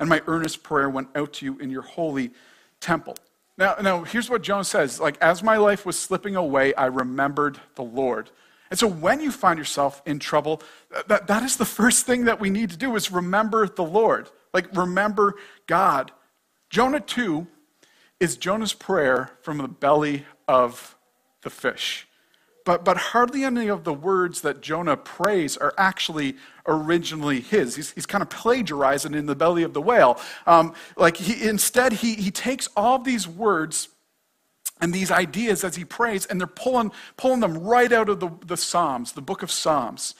and 0.00 0.08
my 0.08 0.22
earnest 0.26 0.62
prayer 0.64 0.90
went 0.90 1.08
out 1.14 1.34
to 1.34 1.44
you 1.44 1.58
in 1.58 1.70
your 1.70 1.82
holy 1.82 2.32
temple. 2.80 3.14
Now, 3.56 3.76
now 3.80 4.02
here's 4.02 4.30
what 4.30 4.42
Jonah 4.42 4.64
says 4.64 4.98
like, 4.98 5.20
as 5.20 5.42
my 5.42 5.58
life 5.58 5.86
was 5.86 5.98
slipping 5.98 6.34
away, 6.34 6.74
I 6.74 6.86
remembered 6.86 7.60
the 7.76 7.82
Lord. 7.82 8.30
And 8.70 8.78
so 8.78 8.86
when 8.86 9.20
you 9.20 9.30
find 9.30 9.58
yourself 9.58 10.00
in 10.06 10.18
trouble, 10.18 10.62
that, 11.08 11.26
that 11.26 11.42
is 11.42 11.56
the 11.56 11.64
first 11.64 12.06
thing 12.06 12.24
that 12.24 12.40
we 12.40 12.50
need 12.50 12.70
to 12.70 12.76
do 12.76 12.96
is 12.96 13.10
remember 13.12 13.68
the 13.68 13.84
Lord. 13.84 14.30
Like 14.54 14.74
remember 14.74 15.34
God. 15.66 16.12
Jonah 16.70 17.00
2 17.00 17.46
is 18.20 18.36
Jonah's 18.36 18.72
prayer 18.72 19.32
from 19.42 19.58
the 19.58 19.68
belly 19.68 20.24
of 20.46 20.96
the 21.42 21.50
fish. 21.50 22.06
But, 22.70 22.84
but 22.84 22.96
hardly 22.98 23.42
any 23.42 23.66
of 23.66 23.82
the 23.82 23.92
words 23.92 24.42
that 24.42 24.60
Jonah 24.60 24.96
prays 24.96 25.56
are 25.56 25.74
actually 25.76 26.36
originally 26.68 27.40
his. 27.40 27.74
He's, 27.74 27.90
he's 27.90 28.06
kind 28.06 28.22
of 28.22 28.30
plagiarizing 28.30 29.12
in 29.12 29.26
the 29.26 29.34
belly 29.34 29.64
of 29.64 29.72
the 29.72 29.82
whale. 29.82 30.20
Um, 30.46 30.74
like 30.96 31.16
he, 31.16 31.48
instead, 31.48 31.94
he, 31.94 32.14
he 32.14 32.30
takes 32.30 32.68
all 32.76 33.00
these 33.00 33.26
words 33.26 33.88
and 34.80 34.94
these 34.94 35.10
ideas 35.10 35.64
as 35.64 35.74
he 35.74 35.84
prays, 35.84 36.26
and 36.26 36.40
they're 36.40 36.46
pulling, 36.46 36.92
pulling 37.16 37.40
them 37.40 37.58
right 37.58 37.90
out 37.90 38.08
of 38.08 38.20
the, 38.20 38.30
the 38.46 38.56
Psalms, 38.56 39.10
the 39.14 39.20
book 39.20 39.42
of 39.42 39.50
Psalms. 39.50 40.14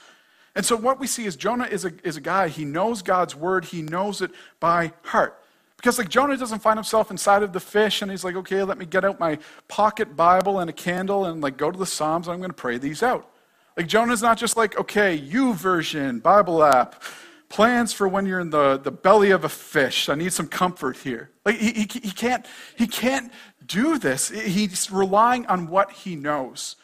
And 0.53 0.65
so 0.65 0.75
what 0.75 0.99
we 0.99 1.07
see 1.07 1.23
is 1.23 1.37
Jonah 1.37 1.67
is 1.67 1.85
a, 1.85 1.93
is 2.03 2.17
a 2.17 2.21
guy, 2.21 2.49
he 2.49 2.65
knows 2.65 3.01
God's 3.01 3.33
word, 3.33 3.63
he 3.63 3.81
knows 3.81 4.21
it 4.21 4.31
by 4.59 4.91
heart. 5.03 5.40
Because 5.81 5.97
like 5.97 6.09
Jonah 6.09 6.37
doesn't 6.37 6.59
find 6.59 6.77
himself 6.77 7.09
inside 7.09 7.41
of 7.41 7.53
the 7.53 7.59
fish 7.59 8.03
and 8.03 8.11
he's 8.11 8.23
like, 8.23 8.35
okay, 8.35 8.61
let 8.61 8.77
me 8.77 8.85
get 8.85 9.03
out 9.03 9.19
my 9.19 9.39
pocket 9.67 10.15
Bible 10.15 10.59
and 10.59 10.69
a 10.69 10.73
candle 10.73 11.25
and 11.25 11.41
like 11.41 11.57
go 11.57 11.71
to 11.71 11.79
the 11.79 11.87
Psalms 11.87 12.27
and 12.27 12.35
I'm 12.35 12.39
going 12.39 12.51
to 12.51 12.55
pray 12.55 12.77
these 12.77 13.01
out. 13.01 13.27
Like 13.75 13.87
Jonah's 13.87 14.21
not 14.21 14.37
just 14.37 14.55
like, 14.55 14.79
okay, 14.79 15.17
YouVersion, 15.19 16.21
Bible 16.21 16.63
app, 16.63 17.01
plans 17.49 17.93
for 17.93 18.07
when 18.07 18.27
you're 18.27 18.39
in 18.39 18.51
the, 18.51 18.77
the 18.77 18.91
belly 18.91 19.31
of 19.31 19.43
a 19.43 19.49
fish. 19.49 20.07
I 20.07 20.13
need 20.13 20.31
some 20.33 20.47
comfort 20.47 20.97
here. 20.97 21.31
Like 21.45 21.55
he, 21.55 21.71
he, 21.71 21.87
he, 22.03 22.11
can't, 22.11 22.45
he 22.77 22.85
can't 22.85 23.31
do 23.65 23.97
this. 23.97 24.29
He's 24.29 24.91
relying 24.91 25.47
on 25.47 25.67
what 25.67 25.91
he 25.91 26.15
knows. 26.15 26.75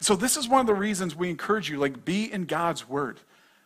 So 0.00 0.16
this 0.16 0.36
is 0.36 0.48
one 0.48 0.60
of 0.60 0.66
the 0.66 0.74
reasons 0.74 1.14
we 1.14 1.30
encourage 1.30 1.70
you, 1.70 1.78
like, 1.78 2.04
be 2.04 2.32
in 2.32 2.46
God's 2.46 2.88
word. 2.88 3.20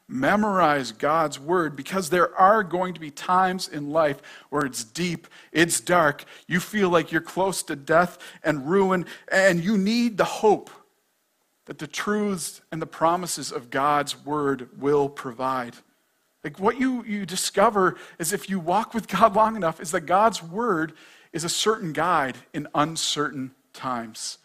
Memorize 0.07 0.93
God's 0.93 1.40
word 1.40 1.77
because 1.77 2.11
there 2.11 2.35
are 2.37 2.62
going 2.62 2.93
to 2.95 3.01
be 3.01 3.11
times 3.11 3.69
in 3.69 3.90
life 3.90 4.21
where 4.51 4.67
it's 4.67 4.85
deep, 4.85 5.27
it's 5.51 5.81
dark, 5.81 6.25
you 6.47 6.61
feel 6.61 6.90
like 6.90 7.11
you're 7.11 7.23
close 7.23 7.62
to 7.64 7.77
death 7.77 8.19
and 8.43 8.69
ruin, 8.69 9.07
and 9.33 9.64
you 9.64 9.79
need 9.79 10.19
the 10.19 10.25
hope 10.25 10.71
that 11.67 11.79
the 11.79 11.87
truths 11.87 12.61
and 12.71 12.83
the 12.83 12.87
promises 12.87 13.51
of 13.51 13.71
God's 13.71 14.25
word 14.25 14.69
will 14.79 15.09
provide. 15.09 15.77
Like 16.43 16.61
what 16.61 16.79
you, 16.79 17.03
you 17.05 17.25
discover 17.25 17.97
is 18.19 18.35
if 18.35 18.51
you 18.51 18.61
walk 18.61 18.93
with 18.93 19.09
God 19.09 19.35
long 19.35 19.57
enough, 19.57 19.81
is 19.81 19.90
that 19.93 20.03
God's 20.03 20.43
word 20.43 20.93
is 21.33 21.45
a 21.45 21.49
certain 21.49 21.95
guide 21.95 22.37
in 22.53 22.69
uncertain 22.75 23.53
times. 23.73 24.38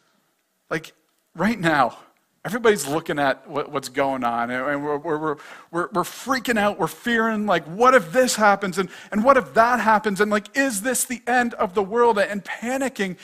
Like 0.69 0.93
right 1.35 1.59
now, 1.59 1.97
everybody's 2.45 2.87
looking 2.87 3.19
at 3.19 3.49
what, 3.49 3.71
what's 3.71 3.89
going 3.89 4.23
on 4.23 4.49
and 4.49 4.83
we're, 4.83 4.97
we're, 4.97 5.17
we're, 5.17 5.37
we're, 5.71 6.03
freaking 6.03 6.57
out. 6.57 6.79
We're 6.79 6.87
fearing, 6.87 7.45
like, 7.45 7.65
what 7.65 7.93
if 7.93 8.11
this 8.11 8.35
happens 8.35 8.77
and, 8.77 8.89
and 9.11 9.23
what 9.23 9.37
if 9.37 9.53
that 9.53 9.79
happens? 9.79 10.21
And, 10.21 10.31
like, 10.31 10.57
is 10.57 10.81
this 10.81 11.05
the 11.05 11.21
end 11.27 11.53
of 11.55 11.73
the 11.73 11.83
world? 11.83 12.17
And 12.17 12.43
panicking. 12.43 13.17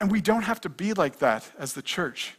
And 0.00 0.10
we 0.10 0.20
don't 0.20 0.42
have 0.42 0.60
to 0.62 0.68
be 0.68 0.92
like 0.92 1.18
that 1.18 1.50
as 1.58 1.72
the 1.72 1.82
church. 1.82 2.34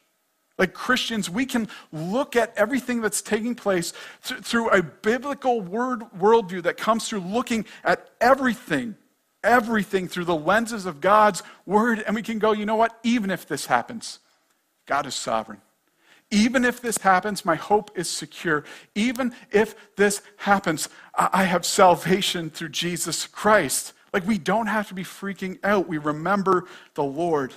Like 0.58 0.74
Christians, 0.74 1.30
we 1.30 1.46
can 1.46 1.70
look 1.94 2.36
at 2.36 2.54
everything 2.58 3.02
that's 3.02 3.22
taking 3.22 3.56
place 3.56 3.94
th- 4.24 4.42
through 4.42 4.70
a 4.70 4.84
biblical 4.84 5.62
word, 5.62 6.02
worldview 6.18 6.64
that 6.64 6.76
comes 6.76 7.08
through 7.08 7.22
looking 7.22 7.66
at 7.84 8.10
everything 8.20 8.96
everything 9.44 10.08
through 10.08 10.26
the 10.26 10.36
lenses 10.36 10.86
of 10.86 11.02
God's 11.02 11.44
word, 11.66 12.04
and 12.06 12.16
we 12.16 12.22
can 12.22 12.40
go, 12.40 12.52
you 12.52 12.66
know 12.66 12.76
what? 12.76 12.98
Even 13.04 13.32
if 13.32 13.48
this 13.48 13.66
happens, 13.66 14.20
God 14.86 15.06
is 15.06 15.16
sovereign. 15.16 15.62
Even 16.32 16.64
if 16.64 16.82
this 16.82 17.00
happens, 17.00 17.44
my 17.44 17.56
hope 17.56 17.92
is 17.96 18.10
secure. 18.10 18.64
Even 18.94 19.34
if 19.52 19.76
this 19.96 20.22
happens, 20.38 20.90
I 21.16 21.44
have 21.44 21.66
salvation 21.66 22.50
through 22.50 22.70
Jesus 22.70 23.26
Christ. 23.26 23.94
Like 24.14 24.28
we 24.28 24.38
don't 24.38 24.68
have 24.68 24.88
to 24.90 24.94
be 24.94 25.04
freaking 25.04 25.58
out. 25.64 25.88
We 25.88 25.98
remember 25.98 26.66
the 26.94 27.04
Lord. 27.04 27.54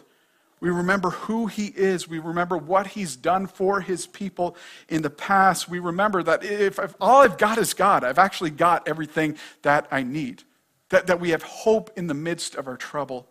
We 0.61 0.71
remember 0.71 1.11
who 1.11 1.49
He 1.49 1.67
is. 1.67 2.09
We 2.09 2.19
remember 2.19 2.57
what 2.57 2.87
He's 2.89 3.17
done 3.17 3.47
for 3.47 3.81
His 3.81 4.07
people 4.07 4.57
in 4.89 5.03
the 5.03 5.11
past. 5.11 5.69
We 5.69 5.79
remember 5.79 6.23
that 6.23 6.45
if, 6.45 6.79
if 6.79 6.95
all 7.01 7.23
I've 7.23 7.37
got 7.37 7.59
is 7.59 7.75
God, 7.75 8.05
I've 8.05 8.19
actually 8.19 8.51
got 8.51 8.89
everything 8.89 9.37
that 9.63 9.87
I 9.91 10.03
need 10.03 10.45
that, 10.93 11.09
that 11.09 11.21
we 11.21 11.31
have 11.31 11.43
hope 11.43 11.91
in 11.97 12.07
the 12.07 12.15
midst 12.15 12.55
of 12.55 12.69
our 12.69 12.77
trouble. 12.77 13.27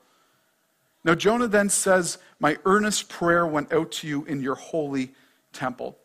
Now, 1.04 1.15
Jonah 1.15 1.47
then 1.47 1.69
says, 1.69 2.17
My 2.39 2.58
earnest 2.65 3.08
prayer 3.08 3.47
went 3.47 3.71
out 3.71 3.91
to 3.93 4.08
you 4.08 4.25
in 4.25 4.41
your 4.41 4.56
holy 4.56 5.13
temple. 5.53 5.97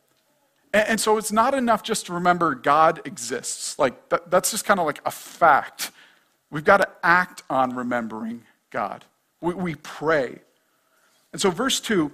And, 0.73 0.89
and 0.89 1.01
so 1.01 1.19
it's 1.19 1.33
not 1.33 1.55
enough 1.55 1.83
just 1.83 2.07
to 2.07 2.13
remember 2.13 2.55
God 2.55 3.01
exists. 3.05 3.79
Like, 3.79 4.09
that, 4.11 4.31
that's 4.31 4.51
just 4.51 4.65
kind 4.65 4.81
of 4.81 4.87
like 4.87 5.01
a 5.05 5.11
fact. 5.11 5.91
We've 6.51 6.65
got 6.65 6.79
to 6.79 6.89
act 7.03 7.43
on 7.51 7.75
remembering 7.75 8.43
God. 8.71 9.05
We, 9.41 9.55
we 9.55 9.75
pray. 9.77 10.41
And 11.33 11.41
so, 11.41 11.51
verse 11.51 11.81
2 11.81 12.13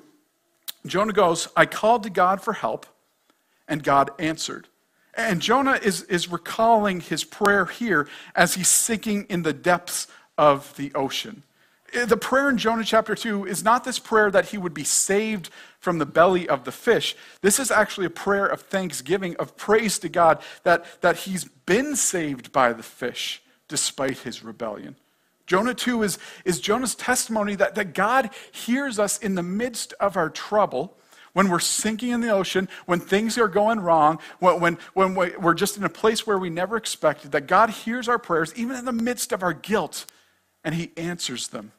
Jonah 0.87 1.13
goes, 1.13 1.49
I 1.57 1.67
called 1.67 2.03
to 2.05 2.11
God 2.11 2.41
for 2.41 2.55
help, 2.55 2.87
and 3.69 3.83
God 3.83 4.11
answered. 4.19 4.69
And 5.15 5.41
Jonah 5.41 5.79
is, 5.83 6.03
is 6.05 6.31
recalling 6.31 7.01
his 7.01 7.23
prayer 7.23 7.67
here 7.67 8.09
as 8.35 8.55
he's 8.55 8.69
sinking 8.69 9.27
in 9.29 9.43
the 9.43 9.53
depths 9.53 10.07
of 10.39 10.75
the 10.77 10.93
ocean. 10.95 11.43
Eh, 11.93 12.07
the 12.07 12.17
prayer 12.17 12.49
in 12.49 12.57
Jonah 12.57 12.85
chapter 12.85 13.15
2 13.15 13.45
is 13.45 13.63
not 13.63 13.85
this 13.85 13.99
prayer 13.99 14.31
that 14.31 14.47
he 14.47 14.59
would 14.59 14.75
be 14.75 14.85
saved 14.85 15.51
from 15.83 15.99
the 15.99 16.07
belly 16.07 16.49
of 16.49 16.65
the 16.65 16.73
fish. 16.73 17.17
This 17.43 17.59
is 17.59 17.71
actually 17.71 18.07
a 18.07 18.11
prayer 18.11 18.47
of 18.47 18.63
thanksgiving, 18.63 19.37
of 19.37 19.57
praise 19.57 19.99
to 19.99 20.09
God 20.09 20.41
that, 20.63 21.03
that 21.03 21.17
he's 21.19 21.45
been 21.45 21.97
saved 21.97 22.53
by 22.53 22.73
the 22.73 22.85
fish 22.85 23.43
despite 23.69 24.19
his 24.19 24.45
rebellion. 24.45 24.97
Jonah 25.47 25.75
2 25.75 26.05
is, 26.05 26.19
is 26.45 26.61
Jonah's 26.61 26.95
testimony 26.95 27.57
that, 27.57 27.75
that 27.75 27.95
God 27.95 28.31
hears 28.53 29.01
us 29.01 29.19
in 29.19 29.35
the 29.35 29.43
midst 29.43 29.93
of 29.99 30.17
our 30.17 30.31
trouble, 30.31 30.97
when 31.33 31.49
we're 31.49 31.59
sinking 31.59 32.11
in 32.11 32.21
the 32.21 32.31
ocean, 32.31 32.69
when 32.87 33.01
things 33.01 33.37
are 33.37 33.49
going 33.49 33.81
wrong, 33.81 34.21
when, 34.39 34.61
when, 34.61 34.79
when 34.95 35.15
we're 35.15 35.55
just 35.55 35.77
in 35.77 35.83
a 35.83 35.89
place 35.89 36.27
where 36.27 36.39
we 36.39 36.51
never 36.51 36.77
expected, 36.77 37.33
that 37.33 37.47
God 37.47 37.71
hears 37.71 38.07
our 38.07 38.19
prayers 38.19 38.53
even 38.55 38.77
in 38.77 38.85
the 38.85 38.93
midst 38.93 39.33
of 39.33 39.43
our 39.43 39.55
guilt, 39.55 40.07
and 40.63 40.75
He 40.75 40.93
answers 40.97 41.49
them. 41.49 41.73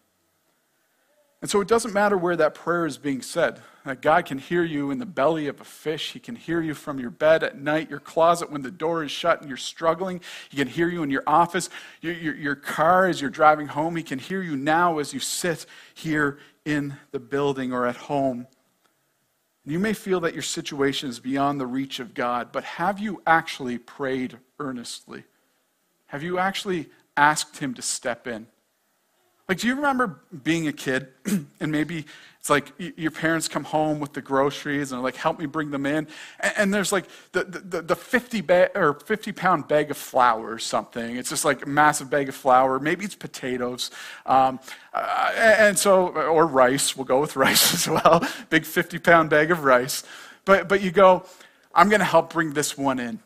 And 1.43 1.49
so 1.49 1.59
it 1.59 1.67
doesn't 1.67 1.93
matter 1.93 2.15
where 2.17 2.37
that 2.37 2.55
prayer 2.55 2.85
is 2.85 2.97
being 2.97 3.21
said. 3.21 3.59
That 3.83 4.01
God 4.01 4.25
can 4.25 4.37
hear 4.37 4.63
you 4.63 4.91
in 4.91 4.99
the 4.99 5.05
belly 5.05 5.47
of 5.47 5.59
a 5.59 5.65
fish. 5.65 6.13
He 6.13 6.19
can 6.21 6.37
hear 6.37 6.61
you 6.61 6.73
from 6.73 6.99
your 6.99 7.09
bed 7.09 7.43
at 7.43 7.59
night, 7.59 7.89
your 7.89 7.99
closet 7.99 8.49
when 8.49 8.61
the 8.61 8.71
door 8.71 9.03
is 9.03 9.11
shut 9.11 9.41
and 9.41 9.49
you're 9.49 9.57
struggling. 9.57 10.21
He 10.47 10.55
can 10.55 10.69
hear 10.69 10.87
you 10.87 11.03
in 11.03 11.09
your 11.09 11.25
office, 11.27 11.69
your, 11.99 12.13
your, 12.13 12.33
your 12.33 12.55
car 12.55 13.07
as 13.07 13.19
you're 13.19 13.29
driving 13.29 13.67
home. 13.67 13.97
He 13.97 14.03
can 14.03 14.19
hear 14.19 14.41
you 14.41 14.55
now 14.55 14.99
as 14.99 15.13
you 15.13 15.19
sit 15.19 15.65
here 15.93 16.39
in 16.63 16.95
the 17.11 17.19
building 17.19 17.73
or 17.73 17.87
at 17.87 17.97
home. 17.97 18.47
You 19.65 19.79
may 19.79 19.91
feel 19.91 20.21
that 20.21 20.33
your 20.33 20.43
situation 20.43 21.09
is 21.09 21.19
beyond 21.19 21.59
the 21.59 21.67
reach 21.67 21.99
of 21.99 22.13
God, 22.13 22.53
but 22.53 22.63
have 22.63 22.99
you 22.99 23.21
actually 23.27 23.79
prayed 23.79 24.37
earnestly? 24.59 25.25
Have 26.05 26.23
you 26.23 26.39
actually 26.39 26.89
asked 27.17 27.57
Him 27.57 27.73
to 27.73 27.81
step 27.81 28.27
in? 28.27 28.47
Like, 29.47 29.59
do 29.59 29.67
you 29.67 29.75
remember 29.75 30.19
being 30.43 30.67
a 30.67 30.73
kid 30.73 31.07
and 31.59 31.71
maybe 31.71 32.05
it's 32.43 32.49
like 32.49 32.73
your 32.77 33.11
parents 33.11 33.47
come 33.47 33.63
home 33.63 34.01
with 34.01 34.11
the 34.11 34.21
groceries 34.21 34.91
and 34.91 35.01
like, 35.01 35.15
help 35.15 35.39
me 35.39 35.45
bring 35.45 35.71
them 35.71 35.85
in. 35.85 36.09
And, 36.57 36.73
there's 36.73 36.91
like 36.91 37.05
the, 37.31 37.45
the, 37.45 37.81
the 37.81 37.95
50, 37.95 38.41
ba- 38.41 38.69
or 38.75 38.95
50 38.95 39.31
pound 39.31 39.69
bag 39.69 39.91
of 39.91 39.95
flour 39.95 40.51
or 40.51 40.59
something. 40.59 41.15
It's 41.15 41.29
just 41.29 41.45
like 41.45 41.65
a 41.65 41.69
massive 41.69 42.09
bag 42.09 42.27
of 42.27 42.35
flour. 42.35 42.79
Maybe 42.79 43.05
it's 43.05 43.15
potatoes. 43.15 43.91
Um, 44.25 44.59
uh, 44.93 45.31
and 45.37 45.79
so, 45.79 46.09
or 46.09 46.45
rice. 46.45 46.97
We'll 46.97 47.05
go 47.05 47.21
with 47.21 47.35
rice 47.37 47.73
as 47.73 47.87
well. 47.87 48.27
Big 48.49 48.65
50 48.65 48.99
pound 48.99 49.29
bag 49.29 49.49
of 49.49 49.63
rice. 49.63 50.03
But, 50.43 50.67
but 50.67 50.81
you 50.81 50.91
go, 50.91 51.23
I'm 51.73 51.87
going 51.87 52.01
to 52.01 52.05
help 52.05 52.33
bring 52.33 52.51
this 52.51 52.77
one 52.77 52.99
in. 52.99 53.19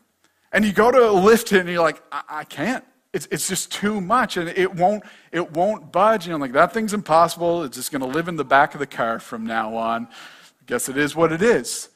And 0.52 0.64
you 0.64 0.72
go 0.72 0.92
to 0.92 1.10
lift 1.10 1.52
it 1.52 1.58
and 1.58 1.68
you're 1.68 1.82
like, 1.82 2.00
I, 2.12 2.22
I 2.28 2.44
can't 2.44 2.84
it's, 3.12 3.26
it's 3.30 3.48
just 3.48 3.72
too 3.72 4.00
much 4.00 4.36
and 4.36 4.48
it 4.50 4.74
won't, 4.74 5.02
it 5.32 5.52
won't 5.52 5.92
budge. 5.92 6.26
You 6.26 6.32
know, 6.32 6.38
like 6.38 6.52
that 6.52 6.74
thing's 6.74 6.92
impossible. 6.92 7.64
It's 7.64 7.76
just 7.76 7.90
going 7.90 8.02
to 8.02 8.08
live 8.08 8.28
in 8.28 8.36
the 8.36 8.44
back 8.44 8.74
of 8.74 8.80
the 8.80 8.86
car 8.86 9.18
from 9.18 9.46
now 9.46 9.74
on. 9.76 10.06
I 10.06 10.64
guess 10.66 10.88
it 10.88 10.96
is 10.96 11.16
what 11.16 11.32
it 11.32 11.42
is. 11.42 11.88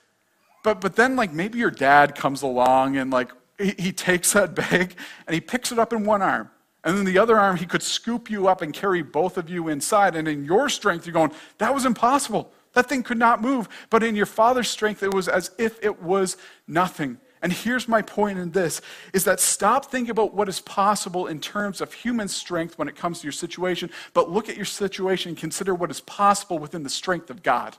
But, 0.63 0.81
but 0.81 0.97
then, 0.97 1.17
like, 1.17 1.33
maybe 1.33 1.59
your 1.59 1.71
dad 1.71 2.15
comes 2.15 2.43
along 2.43 2.97
and, 2.97 3.11
like, 3.11 3.33
he, 3.59 3.75
he 3.79 3.93
takes 3.93 4.33
that 4.33 4.55
bag 4.55 4.95
and 5.27 5.35
he 5.35 5.41
picks 5.41 5.73
it 5.73 5.79
up 5.79 5.93
in 5.93 6.05
one 6.05 6.23
arm. 6.23 6.51
And 6.85 6.97
then 6.97 7.05
the 7.05 7.19
other 7.19 7.39
arm, 7.39 7.57
he 7.57 7.67
could 7.67 7.83
scoop 7.83 8.29
you 8.31 8.49
up 8.49 8.63
and 8.63 8.73
carry 8.73 9.03
both 9.03 9.39
of 9.39 9.49
you 9.49 9.69
inside. 9.69 10.17
And 10.17 10.27
in 10.27 10.45
your 10.45 10.69
strength, 10.69 11.07
you're 11.07 11.13
going, 11.13 11.33
that 11.59 11.73
was 11.73 11.85
impossible. 11.85 12.53
That 12.73 12.89
thing 12.89 13.03
could 13.03 13.19
not 13.19 13.41
move. 13.41 13.69
But 13.91 14.03
in 14.03 14.17
your 14.17 14.27
father's 14.27 14.69
strength, 14.69 15.03
it 15.03 15.15
was 15.15 15.29
as 15.29 15.53
if 15.59 15.83
it 15.85 16.03
was 16.03 16.37
nothing. 16.67 17.19
And 17.43 17.53
here's 17.53 17.89
my 17.89 18.03
point 18.03 18.39
in 18.39 18.53
this 18.53 18.81
is 19.13 19.25
that 19.25 19.41
stop 19.41 19.87
thinking 19.87 20.13
about 20.13 20.33
what 20.33 20.49
is 20.49 20.61
possible 20.61 21.27
in 21.27 21.41
terms 21.41 21.81
of 21.81 21.93
human 21.93 22.29
strength 22.29 22.79
when 22.79 22.89
it 22.89 22.95
comes 22.95 23.21
to 23.21 23.25
your 23.25 23.33
situation, 23.33 23.91
but 24.15 24.31
look 24.31 24.49
at 24.49 24.57
your 24.57 24.65
situation 24.65 25.31
and 25.31 25.39
consider 25.39 25.75
what 25.75 25.91
is 25.91 26.01
possible 26.01 26.59
within 26.59 26.85
the 26.85 26.91
strength 26.91 27.31
of 27.31 27.43
God. 27.43 27.77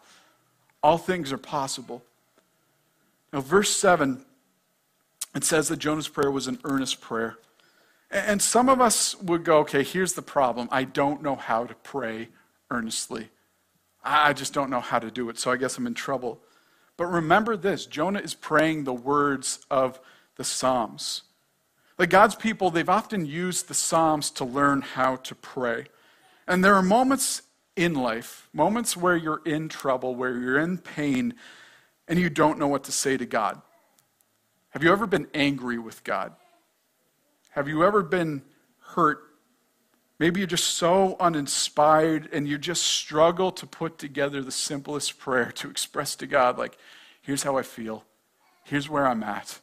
All 0.84 0.98
things 0.98 1.32
are 1.32 1.38
possible. 1.38 2.04
Now, 3.32 3.40
verse 3.40 3.76
7, 3.76 4.24
it 5.34 5.46
says 5.46 5.70
that 5.70 5.78
Jonah's 5.78 6.10
prayer 6.10 6.30
was 6.30 6.48
an 6.48 6.60
earnest 6.66 7.00
prayer. 7.00 7.38
And 8.12 8.42
some 8.42 8.70
of 8.70 8.82
us 8.82 9.20
would 9.22 9.44
go, 9.44 9.60
okay, 9.60 9.84
here's 9.84 10.14
the 10.14 10.22
problem. 10.22 10.68
I 10.72 10.84
don't 10.84 11.24
know 11.24 11.36
how 11.36 11.66
to 11.66 11.74
pray 11.74 12.28
earnestly. 12.70 13.30
I 14.04 14.34
just 14.34 14.54
don't 14.54 14.70
know 14.70 14.82
how 14.82 15.00
to 15.00 15.10
do 15.10 15.30
it, 15.30 15.40
so 15.40 15.52
I 15.52 15.56
guess 15.56 15.78
I'm 15.78 15.88
in 15.88 15.94
trouble. 15.94 16.40
But 16.98 17.08
remember 17.08 17.58
this 17.58 17.86
Jonah 17.86 18.20
is 18.20 18.34
praying 18.34 18.84
the 18.84 18.94
words 18.94 19.60
of 19.70 20.00
the 20.36 20.44
Psalms. 20.44 21.24
Like 21.98 22.10
God's 22.10 22.36
people, 22.36 22.70
they've 22.70 22.90
often 22.90 23.26
used 23.26 23.68
the 23.68 23.74
Psalms 23.74 24.32
to 24.32 24.46
learn 24.46 24.82
how 24.82 25.18
to 25.18 25.36
pray. 25.36 25.86
And 26.48 26.64
there 26.64 26.76
are 26.76 26.82
moments 26.82 27.44
in 27.76 27.94
life, 27.94 28.50
moments 28.54 28.98
where 28.98 29.16
you're 29.16 29.42
in 29.46 29.70
trouble, 29.70 30.16
where 30.16 30.38
you're 30.38 30.60
in 30.60 30.78
pain, 30.78 31.36
and 32.08 32.20
you 32.20 32.30
don't 32.30 32.60
know 32.60 32.68
what 32.68 32.84
to 32.86 32.92
say 32.92 33.18
to 33.18 33.26
God. 33.26 33.62
Have 34.70 34.84
you 34.84 34.92
ever 34.92 35.08
been 35.08 35.28
angry 35.34 35.78
with 35.78 36.04
God? 36.04 36.34
Have 37.52 37.68
you 37.68 37.84
ever 37.84 38.02
been 38.02 38.42
hurt? 38.80 39.20
Maybe 40.20 40.40
you're 40.40 40.48
just 40.48 40.76
so 40.76 41.16
uninspired 41.20 42.30
and 42.32 42.48
you 42.48 42.58
just 42.58 42.84
struggle 42.84 43.52
to 43.52 43.66
put 43.66 43.98
together 43.98 44.42
the 44.42 44.52
simplest 44.52 45.20
prayer 45.20 45.52
to 45.54 45.70
express 45.70 46.16
to 46.18 46.28
God, 46.28 46.58
like, 46.58 46.78
here's 47.22 47.44
how 47.44 47.58
I 47.58 47.64
feel, 47.64 48.06
here's 48.64 48.90
where 48.90 49.08
I'm 49.08 49.24
at. 49.24 49.60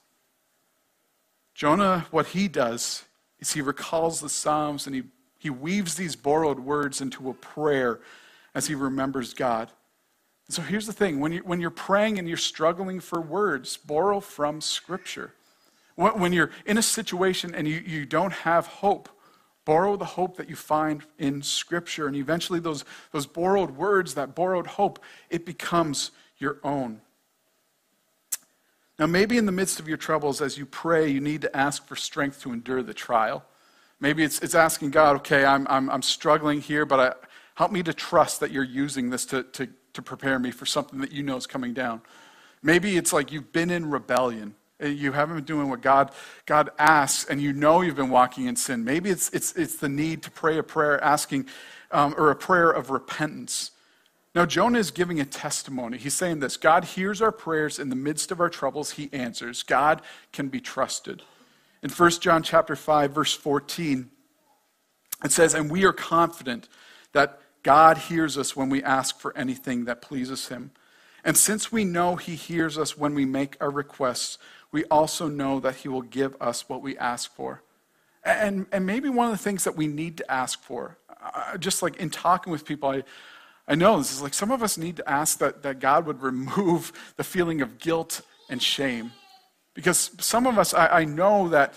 Jonah, 1.55 2.07
what 2.11 2.29
he 2.29 2.49
does 2.49 3.05
is 3.39 3.53
he 3.53 3.61
recalls 3.61 4.21
the 4.21 4.29
Psalms 4.29 4.87
and 4.87 4.95
he, 4.95 5.03
he 5.39 5.51
weaves 5.51 5.95
these 5.95 6.17
borrowed 6.17 6.61
words 6.61 7.01
into 7.01 7.29
a 7.29 7.35
prayer 7.35 8.01
as 8.55 8.67
he 8.67 8.75
remembers 8.75 9.35
God. 9.35 9.71
And 10.47 10.55
so 10.55 10.63
here's 10.63 10.87
the 10.87 10.93
thing 10.93 11.21
when, 11.21 11.33
you, 11.33 11.41
when 11.41 11.61
you're 11.61 11.71
praying 11.71 12.19
and 12.19 12.27
you're 12.27 12.37
struggling 12.37 12.99
for 12.99 13.21
words, 13.21 13.77
borrow 13.77 14.21
from 14.21 14.61
Scripture. 14.61 15.33
When, 15.97 16.33
you're 16.33 16.51
in 16.65 16.79
a 16.79 16.83
situation 16.83 17.55
and 17.55 17.69
you, 17.69 17.83
you 17.85 18.07
don't 18.07 18.33
have 18.33 18.67
hope, 18.67 19.11
borrow 19.71 19.97
the 19.97 20.05
hope 20.05 20.37
that 20.37 20.51
you 20.51 20.57
find 20.57 21.05
in 21.17 21.41
Scripture. 21.43 22.09
And 22.09 22.17
eventually, 22.17 22.59
those, 22.59 22.85
those 23.13 23.25
borrowed 23.25 23.77
words, 23.77 24.15
that 24.15 24.35
borrowed 24.35 24.67
hope, 24.67 24.99
it 25.31 25.47
becomes 25.47 26.11
your 26.39 26.59
own. 26.65 27.01
Now, 28.99 29.07
maybe 29.07 29.39
in 29.39 29.47
the 29.47 29.53
midst 29.53 29.79
of 29.79 29.87
your 29.87 29.97
troubles, 29.97 30.43
as 30.43 30.59
you 30.59 30.67
pray, 30.67 31.09
you 31.09 31.21
need 31.21 31.43
to 31.43 31.57
ask 31.57 31.87
for 31.87 31.95
strength 31.95 32.43
to 32.43 32.53
endure 32.53 32.83
the 32.83 32.93
trial. 32.93 33.45
Maybe 34.01 34.25
it's, 34.25 34.41
it's 34.41 34.57
asking 34.57 34.91
God, 34.91 35.15
okay, 35.19 35.45
I'm, 35.45 35.69
I'm, 35.71 35.89
I'm 35.89 36.03
struggling 36.03 36.61
here, 36.61 36.85
but 36.85 36.99
I, 36.99 37.27
help 37.55 37.71
me 37.71 37.85
to 37.85 37.95
trust 37.95 38.41
that 38.41 38.51
you're 38.51 38.65
using 38.65 39.11
this 39.11 39.25
to, 39.27 39.45
to, 39.45 39.69
to 39.93 40.03
prepare 40.03 40.41
me 40.41 40.51
for 40.51 40.67
something 40.67 40.99
that 40.99 41.13
you 41.13 41.23
know 41.23 41.37
is 41.37 41.47
coming 41.47 41.75
down. 41.75 42.01
Maybe 42.61 42.97
it's 42.97 43.13
like 43.13 43.31
you've 43.31 43.53
been 43.53 43.71
in 43.71 43.89
rebellion. 43.89 44.57
You 44.83 45.12
haven't 45.12 45.37
been 45.37 45.45
doing 45.45 45.69
what 45.69 45.83
God, 45.83 46.11
God 46.47 46.71
asks, 46.79 47.29
and 47.29 47.40
you 47.40 47.53
know 47.53 47.81
you've 47.83 47.97
been 47.97 48.11
walking 48.11 48.47
in 48.47 48.57
sin. 48.57 48.85
Maybe 48.85 49.11
it's, 49.11 49.29
it's, 49.31 49.53
it's 49.53 49.77
the 49.77 49.88
need 49.88 50.23
to 50.23 50.31
pray 50.31 50.59
a 50.59 50.62
prayer 50.62 51.03
asking, 51.03 51.47
um, 51.90 52.14
or 52.16 52.31
a 52.31 52.37
prayer 52.37 52.71
of 52.71 52.90
repentance. 52.90 53.73
Now, 54.35 54.47
Jonah 54.47 54.79
is 54.79 54.90
giving 54.90 55.21
a 55.21 55.25
testimony. 55.25 55.99
He's 55.99 56.14
saying 56.14 56.40
this 56.40 56.57
God 56.57 56.85
hears 56.85 57.21
our 57.21 57.33
prayers 57.33 57.79
in 57.79 57.88
the 57.88 57.97
midst 57.97 58.31
of 58.31 58.40
our 58.40 58.49
troubles, 58.49 58.93
he 58.93 59.11
answers. 59.12 59.62
God 59.62 60.03
can 60.33 60.49
be 60.49 60.61
trusted. 60.61 61.23
In 61.83 61.90
1 61.90 62.11
John 62.21 62.43
chapter 62.43 62.77
5, 62.77 63.12
verse 63.12 63.35
14, 63.35 64.11
it 65.25 65.33
says, 65.33 65.55
And 65.55 65.71
we 65.71 65.85
are 65.85 65.93
confident 65.93 66.69
that 67.12 67.40
God 67.62 67.99
hears 67.99 68.38
us 68.38 68.55
when 68.55 68.69
we 68.69 68.83
ask 68.83 69.19
for 69.19 69.37
anything 69.37 69.87
that 69.87 70.03
pleases 70.03 70.49
him. 70.49 70.71
And 71.25 71.37
since 71.37 71.71
we 71.71 71.85
know 71.85 72.16
he 72.16 72.35
hears 72.35 72.79
us 72.79 72.97
when 72.97 73.14
we 73.14 73.25
make 73.25 73.57
our 73.61 73.71
requests, 73.71 74.38
we 74.73 74.85
also 74.85 75.29
know 75.29 75.61
that 75.61 75.77
he 75.77 75.89
will 75.89 76.03
give 76.03 76.37
us 76.41 76.69
what 76.69 76.83
we 76.83 76.97
ask 76.99 77.35
for. 77.35 77.63
And, 78.25 78.67
and 78.71 78.87
maybe 78.87 79.09
one 79.09 79.27
of 79.27 79.33
the 79.33 79.43
things 79.43 79.65
that 79.65 79.77
we 79.77 79.87
need 79.87 80.19
to 80.19 80.31
ask 80.31 80.63
for, 80.63 80.99
uh, 81.23 81.57
just 81.57 81.83
like 81.83 81.97
in 81.97 82.11
talking 82.11 82.53
with 82.53 82.65
people, 82.65 82.91
I, 82.91 83.03
I 83.67 83.75
know 83.75 83.99
this 83.99 84.13
is 84.13 84.23
like 84.23 84.35
some 84.35 84.51
of 84.51 84.63
us 84.63 84.77
need 84.77 84.97
to 84.97 85.09
ask 85.09 85.39
that, 85.39 85.63
that 85.63 85.81
God 85.81 86.07
would 86.07 86.23
remove 86.23 86.93
the 87.17 87.25
feeling 87.25 87.63
of 87.63 87.79
guilt 87.79 88.21
and 88.49 88.63
shame. 88.63 89.13
Because 89.75 90.11
some 90.19 90.47
of 90.47 90.59
us, 90.59 90.75
I, 90.75 90.87
I 90.89 91.05
know 91.05 91.49
that 91.49 91.75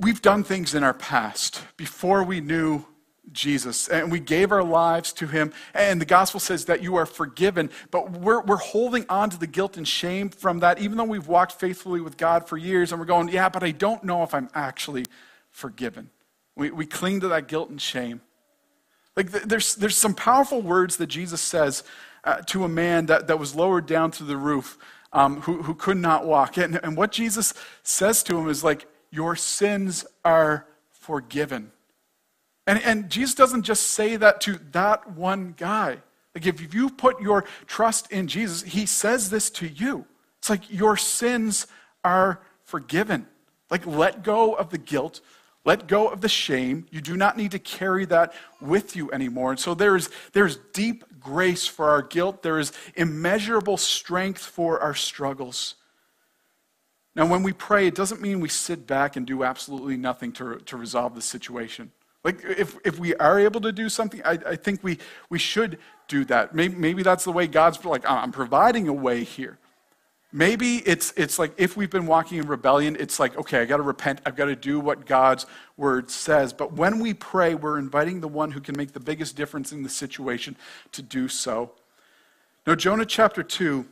we've 0.00 0.20
done 0.20 0.44
things 0.44 0.74
in 0.74 0.82
our 0.82 0.94
past 0.94 1.62
before 1.76 2.22
we 2.22 2.40
knew 2.40 2.84
Jesus 3.32 3.88
and 3.88 4.10
we 4.10 4.20
gave 4.20 4.52
our 4.52 4.62
lives 4.62 5.12
to 5.14 5.26
him. 5.26 5.52
And 5.74 6.00
the 6.00 6.06
gospel 6.06 6.40
says 6.40 6.66
that 6.66 6.82
you 6.82 6.96
are 6.96 7.06
forgiven, 7.06 7.70
but 7.90 8.12
we're, 8.12 8.40
we're 8.42 8.56
holding 8.56 9.06
on 9.08 9.30
to 9.30 9.38
the 9.38 9.46
guilt 9.46 9.76
and 9.76 9.86
shame 9.86 10.28
from 10.30 10.60
that, 10.60 10.78
even 10.78 10.96
though 10.96 11.04
we've 11.04 11.28
walked 11.28 11.52
faithfully 11.52 12.00
with 12.00 12.16
God 12.16 12.48
for 12.48 12.56
years. 12.56 12.92
And 12.92 13.00
we're 13.00 13.06
going, 13.06 13.28
yeah, 13.28 13.48
but 13.48 13.62
I 13.62 13.70
don't 13.70 14.04
know 14.04 14.22
if 14.22 14.34
I'm 14.34 14.48
actually 14.54 15.06
forgiven. 15.50 16.10
We, 16.56 16.70
we 16.70 16.86
cling 16.86 17.20
to 17.20 17.28
that 17.28 17.48
guilt 17.48 17.70
and 17.70 17.80
shame. 17.80 18.20
Like 19.16 19.30
there's, 19.30 19.74
there's 19.74 19.96
some 19.96 20.14
powerful 20.14 20.62
words 20.62 20.96
that 20.98 21.08
Jesus 21.08 21.40
says 21.40 21.82
uh, 22.24 22.36
to 22.46 22.64
a 22.64 22.68
man 22.68 23.06
that, 23.06 23.26
that 23.26 23.38
was 23.38 23.54
lowered 23.54 23.86
down 23.86 24.10
to 24.12 24.24
the 24.24 24.36
roof 24.36 24.78
um, 25.12 25.40
who, 25.42 25.62
who 25.62 25.74
could 25.74 25.96
not 25.96 26.26
walk. 26.26 26.56
And, 26.56 26.78
and 26.82 26.96
what 26.96 27.12
Jesus 27.12 27.54
says 27.82 28.22
to 28.24 28.38
him 28.38 28.48
is 28.48 28.62
like, 28.62 28.86
Your 29.10 29.36
sins 29.36 30.04
are 30.24 30.66
forgiven. 30.90 31.72
And, 32.68 32.82
and 32.82 33.08
Jesus 33.08 33.34
doesn't 33.34 33.62
just 33.62 33.92
say 33.92 34.16
that 34.16 34.42
to 34.42 34.60
that 34.72 35.12
one 35.12 35.54
guy. 35.56 35.96
Like, 36.34 36.44
if 36.44 36.74
you 36.74 36.90
put 36.90 37.18
your 37.18 37.44
trust 37.66 38.12
in 38.12 38.28
Jesus, 38.28 38.62
he 38.62 38.84
says 38.84 39.30
this 39.30 39.48
to 39.52 39.66
you. 39.66 40.04
It's 40.38 40.50
like, 40.50 40.70
Your 40.70 40.98
sins 40.98 41.66
are 42.04 42.42
forgiven. 42.64 43.26
Like, 43.70 43.86
let 43.86 44.22
go 44.22 44.52
of 44.52 44.68
the 44.68 44.76
guilt, 44.76 45.22
let 45.64 45.88
go 45.88 46.08
of 46.08 46.20
the 46.20 46.28
shame. 46.28 46.84
You 46.90 47.00
do 47.00 47.16
not 47.16 47.38
need 47.38 47.52
to 47.52 47.58
carry 47.58 48.04
that 48.04 48.34
with 48.60 48.94
you 48.94 49.10
anymore. 49.12 49.50
And 49.50 49.58
so 49.58 49.74
there's, 49.74 50.10
there's 50.34 50.58
deep 50.74 51.04
grace 51.20 51.66
for 51.66 51.88
our 51.88 52.02
guilt, 52.02 52.42
there 52.42 52.58
is 52.58 52.72
immeasurable 52.96 53.78
strength 53.78 54.44
for 54.44 54.78
our 54.80 54.94
struggles. 54.94 55.74
Now, 57.16 57.24
when 57.24 57.42
we 57.42 57.54
pray, 57.54 57.86
it 57.86 57.94
doesn't 57.94 58.20
mean 58.20 58.40
we 58.40 58.50
sit 58.50 58.86
back 58.86 59.16
and 59.16 59.26
do 59.26 59.42
absolutely 59.42 59.96
nothing 59.96 60.32
to, 60.32 60.58
to 60.58 60.76
resolve 60.76 61.14
the 61.14 61.22
situation. 61.22 61.92
Like, 62.24 62.42
if, 62.44 62.76
if 62.84 62.98
we 62.98 63.14
are 63.16 63.38
able 63.38 63.60
to 63.60 63.72
do 63.72 63.88
something, 63.88 64.20
I, 64.24 64.38
I 64.46 64.56
think 64.56 64.82
we, 64.82 64.98
we 65.30 65.38
should 65.38 65.78
do 66.08 66.24
that. 66.26 66.54
Maybe, 66.54 66.74
maybe 66.74 67.02
that's 67.02 67.24
the 67.24 67.32
way 67.32 67.46
God's 67.46 67.84
like, 67.84 68.04
ah, 68.06 68.22
I'm 68.22 68.32
providing 68.32 68.88
a 68.88 68.92
way 68.92 69.24
here. 69.24 69.58
Maybe 70.32 70.78
it's, 70.78 71.14
it's 71.16 71.38
like 71.38 71.54
if 71.56 71.76
we've 71.76 71.90
been 71.90 72.06
walking 72.06 72.38
in 72.38 72.46
rebellion, 72.46 72.96
it's 73.00 73.18
like, 73.18 73.38
okay, 73.38 73.62
I 73.62 73.64
got 73.64 73.78
to 73.78 73.82
repent. 73.82 74.20
I've 74.26 74.36
got 74.36 74.46
to 74.46 74.56
do 74.56 74.78
what 74.78 75.06
God's 75.06 75.46
word 75.78 76.10
says. 76.10 76.52
But 76.52 76.74
when 76.74 76.98
we 76.98 77.14
pray, 77.14 77.54
we're 77.54 77.78
inviting 77.78 78.20
the 78.20 78.28
one 78.28 78.50
who 78.50 78.60
can 78.60 78.76
make 78.76 78.92
the 78.92 79.00
biggest 79.00 79.36
difference 79.36 79.72
in 79.72 79.82
the 79.82 79.88
situation 79.88 80.56
to 80.92 81.00
do 81.00 81.28
so. 81.28 81.72
Now, 82.66 82.74
Jonah 82.74 83.06
chapter 83.06 83.42
2, 83.42 83.86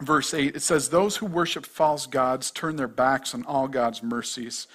verse 0.00 0.34
8, 0.34 0.54
it 0.54 0.60
says, 0.60 0.90
Those 0.90 1.16
who 1.16 1.24
worship 1.24 1.64
false 1.64 2.06
gods 2.06 2.50
turn 2.50 2.76
their 2.76 2.88
backs 2.88 3.34
on 3.34 3.42
all 3.46 3.68
God's 3.68 4.02
mercies. 4.02 4.66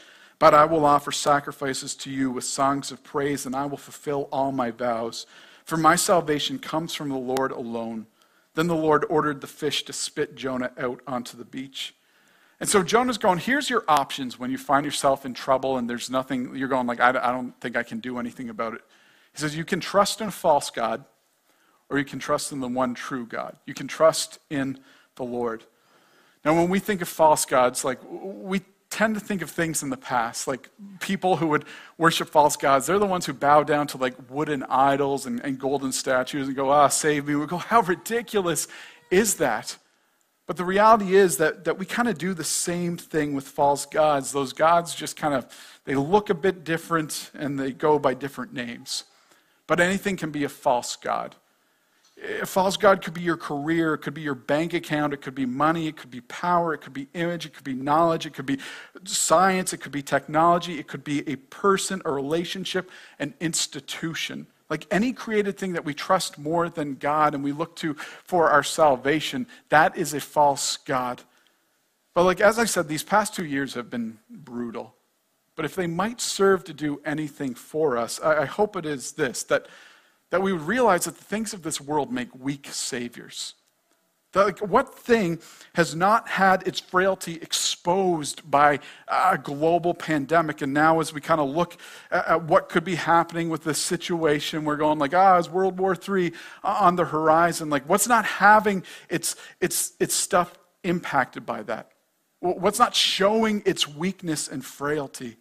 But 0.42 0.56
I 0.56 0.66
will 0.66 0.88
offer 0.88 1.12
sacrifices 1.12 1.94
to 1.98 2.10
you 2.10 2.32
with 2.32 2.46
songs 2.46 2.92
of 2.92 3.04
praise, 3.04 3.46
and 3.46 3.56
I 3.56 3.68
will 3.68 3.78
fulfill 3.78 4.28
all 4.32 4.52
my 4.52 4.72
vows. 4.72 5.28
For 5.66 5.78
my 5.78 5.96
salvation 5.96 6.58
comes 6.58 6.96
from 6.96 7.10
the 7.10 7.16
Lord 7.16 7.52
alone. 7.52 8.08
Then 8.56 8.66
the 8.66 8.76
Lord 8.76 9.06
ordered 9.08 9.42
the 9.42 9.46
fish 9.46 9.84
to 9.84 9.94
spit 9.94 10.34
Jonah 10.34 10.72
out 10.80 11.00
onto 11.06 11.38
the 11.38 11.46
beach. 11.46 11.94
And 12.60 12.68
so 12.68 12.82
Jonah's 12.82 13.20
going, 13.20 13.38
here's 13.38 13.70
your 13.70 13.84
options 13.88 14.40
when 14.40 14.50
you 14.50 14.58
find 14.58 14.84
yourself 14.84 15.28
in 15.28 15.36
trouble 15.36 15.78
and 15.78 15.88
there's 15.88 16.10
nothing, 16.10 16.56
you're 16.56 16.68
going 16.68 16.88
like, 16.88 17.00
I, 17.00 17.10
I 17.10 17.32
don't 17.32 17.54
think 17.62 17.76
I 17.78 17.84
can 17.84 18.00
do 18.00 18.18
anything 18.18 18.50
about 18.50 18.74
it. 18.74 18.82
He 19.34 19.40
says, 19.40 19.56
you 19.56 19.64
can 19.64 19.80
trust 19.80 20.22
in 20.22 20.30
a 20.30 20.32
false 20.32 20.72
God 20.72 21.06
or 21.88 22.00
you 22.00 22.06
can 22.06 22.18
trust 22.18 22.52
in 22.52 22.62
the 22.62 22.68
one 22.68 22.96
true 22.96 23.28
God. 23.28 23.58
You 23.68 23.76
can 23.76 23.88
trust 23.88 24.40
in 24.50 24.80
the 25.18 25.24
Lord. 25.24 25.66
Now, 26.44 26.56
when 26.56 26.68
we 26.68 26.80
think 26.80 27.04
of 27.04 27.10
false 27.10 27.46
gods, 27.46 27.86
like 27.86 28.00
we 28.10 28.62
tend 28.92 29.16
to 29.16 29.22
think 29.22 29.42
of 29.42 29.50
things 29.50 29.82
in 29.82 29.90
the 29.90 29.98
past, 29.98 30.48
like 30.48 30.70
people 31.00 31.38
who 31.38 31.48
would 31.48 31.66
worship 31.98 32.30
false 32.30 32.58
gods. 32.58 32.86
They're 32.86 33.00
the 33.00 33.06
ones 33.06 33.26
who 33.26 33.34
bow 33.34 33.64
down 33.64 33.88
to 33.88 33.98
like 33.98 34.14
wooden 34.30 34.64
idols 34.64 35.26
and, 35.26 35.40
and 35.40 35.58
golden 35.58 35.92
statues 35.94 36.48
and 36.48 36.56
go, 36.56 36.70
ah, 36.70 36.90
save 36.90 37.26
me. 37.26 37.36
We 37.36 37.48
go, 37.48 37.58
how 37.58 37.82
ridiculous 37.82 38.68
is 39.10 39.36
that? 39.36 39.78
But 40.46 40.58
the 40.58 40.66
reality 40.66 41.16
is 41.16 41.38
that, 41.38 41.64
that 41.64 41.80
we 41.80 41.86
kind 41.86 42.10
of 42.10 42.18
do 42.18 42.34
the 42.34 42.44
same 42.44 42.98
thing 42.98 43.34
with 43.34 43.48
false 43.48 43.86
gods. 43.86 44.34
Those 44.34 44.52
gods 44.52 44.94
just 44.94 45.16
kind 45.16 45.34
of, 45.34 45.48
they 45.86 45.96
look 45.96 46.30
a 46.30 46.34
bit 46.34 46.66
different 46.66 47.32
and 47.34 47.58
they 47.58 47.72
go 47.72 47.98
by 47.98 48.14
different 48.14 48.54
names. 48.54 49.06
But 49.68 49.80
anything 49.80 50.18
can 50.18 50.32
be 50.32 50.44
a 50.44 50.50
false 50.50 50.98
god. 50.98 51.38
A 52.42 52.46
false 52.46 52.78
God 52.78 53.04
could 53.04 53.16
be 53.16 53.22
your 53.22 53.38
career, 53.38 53.96
it 53.96 54.00
could 54.00 54.14
be 54.14 54.22
your 54.22 54.36
bank 54.36 54.74
account, 54.74 55.14
it 55.14 55.22
could 55.22 55.34
be 55.34 55.46
money, 55.46 55.88
it 55.88 55.98
could 55.98 56.12
be 56.12 56.22
power, 56.22 56.74
it 56.74 56.80
could 56.80 56.94
be 56.94 57.08
image, 57.14 57.48
it 57.48 57.54
could 57.54 57.64
be 57.64 57.74
knowledge, 57.74 58.28
it 58.28 58.34
could 58.34 58.46
be 58.46 58.60
science, 59.06 59.74
it 59.74 59.78
could 59.78 59.92
be 59.92 60.04
technology, 60.04 60.78
it 60.78 60.88
could 60.88 61.04
be 61.04 61.28
a 61.28 61.36
person, 61.36 62.02
a 62.06 62.12
relationship, 62.12 62.92
an 63.18 63.34
institution. 63.40 64.46
Like 64.70 64.86
any 64.92 65.14
created 65.14 65.58
thing 65.58 65.74
that 65.74 65.84
we 65.84 65.94
trust 65.94 66.38
more 66.38 66.70
than 66.70 66.96
God 66.96 67.34
and 67.34 67.44
we 67.44 67.52
look 67.52 67.76
to 67.78 67.96
for 67.96 68.52
our 68.52 68.64
salvation, 68.64 69.48
that 69.70 69.98
is 69.98 70.14
a 70.14 70.20
false 70.20 70.78
God. 70.78 71.24
But, 72.14 72.24
like, 72.24 72.42
as 72.42 72.60
I 72.60 72.66
said, 72.66 72.88
these 72.88 73.04
past 73.04 73.34
two 73.34 73.46
years 73.46 73.74
have 73.74 73.90
been 73.90 74.20
brutal. 74.30 74.96
But 75.56 75.66
if 75.66 75.76
they 75.76 75.88
might 75.88 76.20
serve 76.20 76.64
to 76.66 76.74
do 76.74 77.02
anything 77.06 77.56
for 77.56 77.98
us, 77.98 78.20
I, 78.20 78.46
hope 78.46 78.76
it 78.76 78.86
is 78.86 79.14
this 79.14 79.44
that 79.44 79.68
that 80.32 80.42
we 80.42 80.52
would 80.52 80.64
realize 80.64 81.06
that 81.06 81.16
the 81.16 81.24
things 81.24 81.54
of 81.54 81.62
this 81.62 81.80
world 81.80 82.12
make 82.12 82.34
weak 82.36 82.68
saviors. 82.72 83.54
That, 84.34 84.46
like, 84.46 84.60
what 84.60 84.98
thing 84.98 85.40
has 85.76 85.94
not 85.94 86.30
had 86.30 86.66
its 86.66 86.80
frailty 86.80 87.36
exposed 87.36 88.50
by 88.50 88.80
a 89.10 89.38
global 89.38 89.94
pandemic? 89.94 90.62
And 90.62 90.74
now, 90.74 91.02
as 91.02 91.14
we 91.14 91.20
kind 91.20 91.42
of 91.42 91.50
look 91.50 91.76
at, 92.10 92.28
at, 92.28 92.44
what 92.44 92.70
could 92.70 92.86
be 92.86 92.96
happening 92.96 93.50
with 93.50 93.66
this 93.66 93.78
situation, 93.78 94.64
we're 94.64 94.78
going 94.78 95.00
like, 95.00 95.14
ah, 95.14 95.38
is 95.38 95.50
World 95.50 95.78
War 95.78 95.96
III 95.96 96.32
on 96.64 96.96
the 96.96 97.04
horizon? 97.06 97.70
Like, 97.70 97.88
what's 97.90 98.08
not 98.08 98.24
having 98.24 98.84
its, 99.10 99.36
its, 99.60 99.94
its 100.00 100.16
stuff 100.16 100.58
impacted 100.86 101.46
by 101.46 101.64
that? 101.64 101.92
What's 102.40 102.80
not 102.80 102.96
showing 102.96 103.62
its 103.66 103.86
weakness 103.86 104.48
and 104.48 104.64
frailty? 104.66 105.38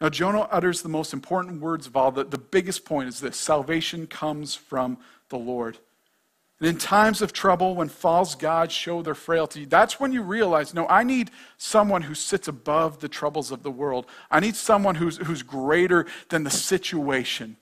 Now, 0.00 0.08
Jonah 0.08 0.48
utters 0.50 0.82
the 0.82 0.88
most 0.88 1.12
important 1.12 1.60
words 1.60 1.86
of 1.86 1.96
all. 1.96 2.10
The, 2.10 2.24
the 2.24 2.38
biggest 2.38 2.84
point 2.84 3.08
is 3.08 3.20
this 3.20 3.36
salvation 3.36 4.06
comes 4.06 4.54
from 4.54 4.98
the 5.28 5.36
Lord. 5.36 5.78
And 6.58 6.68
in 6.68 6.76
times 6.76 7.22
of 7.22 7.32
trouble, 7.32 7.74
when 7.74 7.88
false 7.88 8.34
gods 8.34 8.74
show 8.74 9.00
their 9.02 9.14
frailty, 9.14 9.64
that's 9.64 9.98
when 9.98 10.12
you 10.12 10.22
realize 10.22 10.74
no, 10.74 10.86
I 10.88 11.04
need 11.04 11.30
someone 11.56 12.02
who 12.02 12.14
sits 12.14 12.48
above 12.48 13.00
the 13.00 13.08
troubles 13.08 13.50
of 13.50 13.62
the 13.62 13.70
world. 13.70 14.06
I 14.30 14.40
need 14.40 14.56
someone 14.56 14.94
who's, 14.94 15.16
who's 15.18 15.42
greater 15.42 16.06
than 16.28 16.44
the 16.44 16.50
situation. 16.50 17.56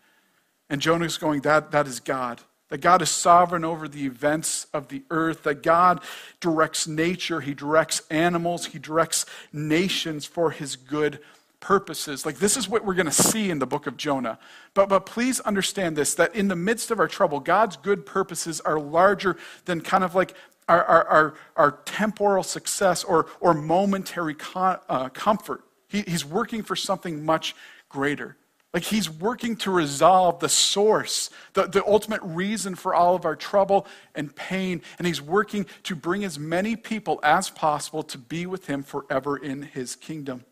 And 0.68 0.80
Jonah's 0.80 1.16
going, 1.16 1.42
that, 1.42 1.70
that 1.70 1.86
is 1.86 2.00
God. 2.00 2.40
That 2.70 2.82
God 2.82 3.00
is 3.00 3.08
sovereign 3.08 3.64
over 3.64 3.88
the 3.88 4.04
events 4.04 4.66
of 4.74 4.88
the 4.88 5.02
earth, 5.10 5.44
that 5.44 5.62
God 5.62 6.02
directs 6.40 6.86
nature, 6.86 7.40
He 7.40 7.54
directs 7.54 8.02
animals, 8.10 8.66
He 8.66 8.78
directs 8.78 9.24
nations 9.52 10.26
for 10.26 10.50
His 10.50 10.76
good 10.76 11.20
purposes. 11.60 12.24
Like, 12.24 12.38
this 12.38 12.56
is 12.56 12.68
what 12.68 12.84
we're 12.84 12.94
going 12.94 13.06
to 13.06 13.12
see 13.12 13.50
in 13.50 13.58
the 13.58 13.66
book 13.66 13.86
of 13.86 13.96
Jonah. 13.96 14.38
But, 14.74 14.88
but 14.88 15.06
please 15.06 15.40
understand 15.40 15.96
this 15.96 16.14
that 16.14 16.34
in 16.34 16.48
the 16.48 16.56
midst 16.56 16.90
of 16.90 17.00
our 17.00 17.08
trouble, 17.08 17.40
God's 17.40 17.76
good 17.76 18.06
purposes 18.06 18.60
are 18.60 18.78
larger 18.78 19.36
than 19.64 19.80
kind 19.80 20.04
of 20.04 20.14
like 20.14 20.34
our, 20.68 20.84
our, 20.84 21.08
our, 21.08 21.34
our 21.56 21.70
temporal 21.84 22.42
success 22.42 23.04
or, 23.04 23.26
or 23.40 23.54
momentary 23.54 24.34
con, 24.34 24.78
uh, 24.88 25.08
comfort. 25.08 25.62
He, 25.88 26.02
he's 26.02 26.24
working 26.24 26.62
for 26.62 26.76
something 26.76 27.24
much 27.24 27.56
greater. 27.88 28.36
Like 28.74 28.84
he's 28.84 29.08
working 29.08 29.56
to 29.58 29.70
resolve 29.70 30.40
the 30.40 30.48
source, 30.48 31.30
the, 31.54 31.66
the 31.66 31.84
ultimate 31.86 32.20
reason 32.22 32.74
for 32.74 32.94
all 32.94 33.14
of 33.14 33.24
our 33.24 33.34
trouble 33.34 33.86
and 34.14 34.34
pain. 34.34 34.82
And 34.98 35.06
he's 35.06 35.22
working 35.22 35.64
to 35.84 35.96
bring 35.96 36.22
as 36.22 36.38
many 36.38 36.76
people 36.76 37.18
as 37.22 37.48
possible 37.48 38.02
to 38.04 38.18
be 38.18 38.44
with 38.44 38.66
him 38.66 38.82
forever 38.82 39.38
in 39.38 39.62
his 39.62 39.96
kingdom. 39.96 40.44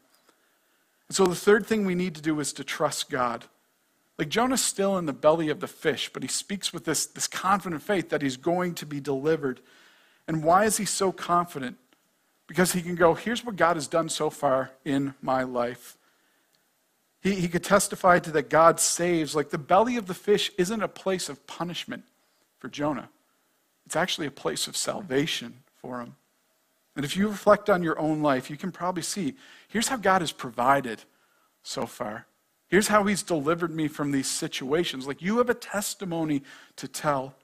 So 1.10 1.26
the 1.26 1.34
third 1.34 1.66
thing 1.66 1.84
we 1.84 1.94
need 1.94 2.14
to 2.16 2.22
do 2.22 2.38
is 2.40 2.52
to 2.54 2.64
trust 2.64 3.10
God. 3.10 3.44
Like 4.18 4.28
Jonah's 4.28 4.62
still 4.62 4.96
in 4.96 5.06
the 5.06 5.12
belly 5.12 5.50
of 5.50 5.60
the 5.60 5.68
fish, 5.68 6.10
but 6.12 6.22
he 6.22 6.28
speaks 6.28 6.72
with 6.72 6.84
this, 6.84 7.06
this 7.06 7.26
confident 7.26 7.82
faith 7.82 8.08
that 8.08 8.22
he's 8.22 8.36
going 8.36 8.74
to 8.76 8.86
be 8.86 9.00
delivered. 9.00 9.60
And 10.26 10.42
why 10.42 10.64
is 10.64 10.78
he 10.78 10.84
so 10.84 11.12
confident? 11.12 11.76
Because 12.46 12.72
he 12.72 12.82
can 12.82 12.94
go, 12.94 13.14
here's 13.14 13.44
what 13.44 13.56
God 13.56 13.76
has 13.76 13.88
done 13.88 14.08
so 14.08 14.30
far 14.30 14.70
in 14.84 15.14
my 15.20 15.42
life. 15.42 15.96
He, 17.20 17.34
he 17.34 17.48
could 17.48 17.64
testify 17.64 18.18
to 18.20 18.30
that 18.32 18.48
God 18.48 18.80
saves. 18.80 19.34
Like 19.34 19.50
the 19.50 19.58
belly 19.58 19.96
of 19.96 20.06
the 20.06 20.14
fish 20.14 20.50
isn't 20.56 20.82
a 20.82 20.88
place 20.88 21.28
of 21.28 21.46
punishment 21.46 22.04
for 22.58 22.68
Jonah, 22.68 23.10
it's 23.84 23.96
actually 23.96 24.26
a 24.26 24.32
place 24.32 24.66
of 24.66 24.76
salvation 24.76 25.62
for 25.80 26.00
him. 26.00 26.16
And 26.96 27.04
if 27.04 27.16
you 27.16 27.28
reflect 27.28 27.68
on 27.68 27.82
your 27.82 27.98
own 27.98 28.22
life, 28.22 28.50
you 28.50 28.56
can 28.56 28.72
probably 28.72 29.02
see 29.02 29.34
here's 29.68 29.88
how 29.88 29.96
God 29.96 30.22
has 30.22 30.32
provided 30.32 31.04
so 31.62 31.86
far. 31.86 32.26
Here's 32.68 32.88
how 32.88 33.04
he's 33.04 33.22
delivered 33.22 33.70
me 33.70 33.86
from 33.86 34.10
these 34.10 34.26
situations. 34.26 35.06
Like 35.06 35.20
you 35.20 35.38
have 35.38 35.50
a 35.50 35.54
testimony 35.54 36.42
to 36.76 36.88
tell. 36.88 37.34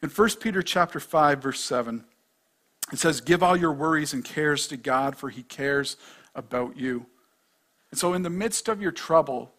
In 0.00 0.08
1 0.08 0.40
Peter 0.40 0.62
chapter 0.62 1.00
5 1.00 1.42
verse 1.42 1.60
7, 1.60 2.04
it 2.92 3.00
says, 3.00 3.20
"Give 3.20 3.42
all 3.42 3.56
your 3.56 3.72
worries 3.72 4.12
and 4.12 4.24
cares 4.24 4.68
to 4.68 4.76
God, 4.76 5.16
for 5.16 5.28
he 5.28 5.42
cares 5.42 5.96
about 6.34 6.76
you." 6.76 7.06
And 7.90 7.98
so 7.98 8.14
in 8.14 8.22
the 8.22 8.30
midst 8.30 8.68
of 8.68 8.80
your 8.80 8.92
trouble, 8.92 9.55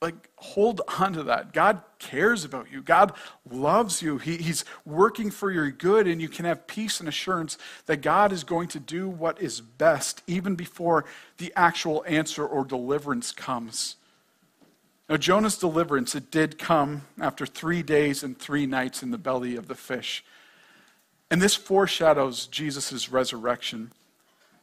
like 0.00 0.30
hold 0.36 0.80
on 0.98 1.12
to 1.12 1.22
that 1.24 1.52
god 1.52 1.82
cares 1.98 2.44
about 2.44 2.70
you 2.72 2.80
god 2.82 3.12
loves 3.50 4.00
you 4.00 4.18
he, 4.18 4.38
he's 4.38 4.64
working 4.86 5.30
for 5.30 5.50
your 5.50 5.70
good 5.70 6.06
and 6.06 6.22
you 6.22 6.28
can 6.28 6.46
have 6.46 6.66
peace 6.66 7.00
and 7.00 7.08
assurance 7.08 7.58
that 7.86 7.98
god 7.98 8.32
is 8.32 8.42
going 8.44 8.68
to 8.68 8.80
do 8.80 9.08
what 9.08 9.40
is 9.42 9.60
best 9.60 10.22
even 10.26 10.54
before 10.54 11.04
the 11.36 11.52
actual 11.54 12.02
answer 12.06 12.46
or 12.46 12.64
deliverance 12.64 13.32
comes 13.32 13.96
Now, 15.08 15.16
Jonah's 15.16 15.58
deliverance, 15.58 16.14
it 16.14 16.30
did 16.30 16.56
come 16.56 17.02
after 17.20 17.44
three 17.44 17.82
days 17.82 18.22
and 18.22 18.38
three 18.38 18.64
nights 18.64 19.02
in 19.02 19.10
the 19.10 19.18
belly 19.18 19.56
of 19.56 19.66
the 19.66 19.74
fish. 19.74 20.24
And 21.30 21.42
this 21.42 21.56
foreshadows 21.56 22.46
Jesus' 22.46 23.10
resurrection. 23.10 23.90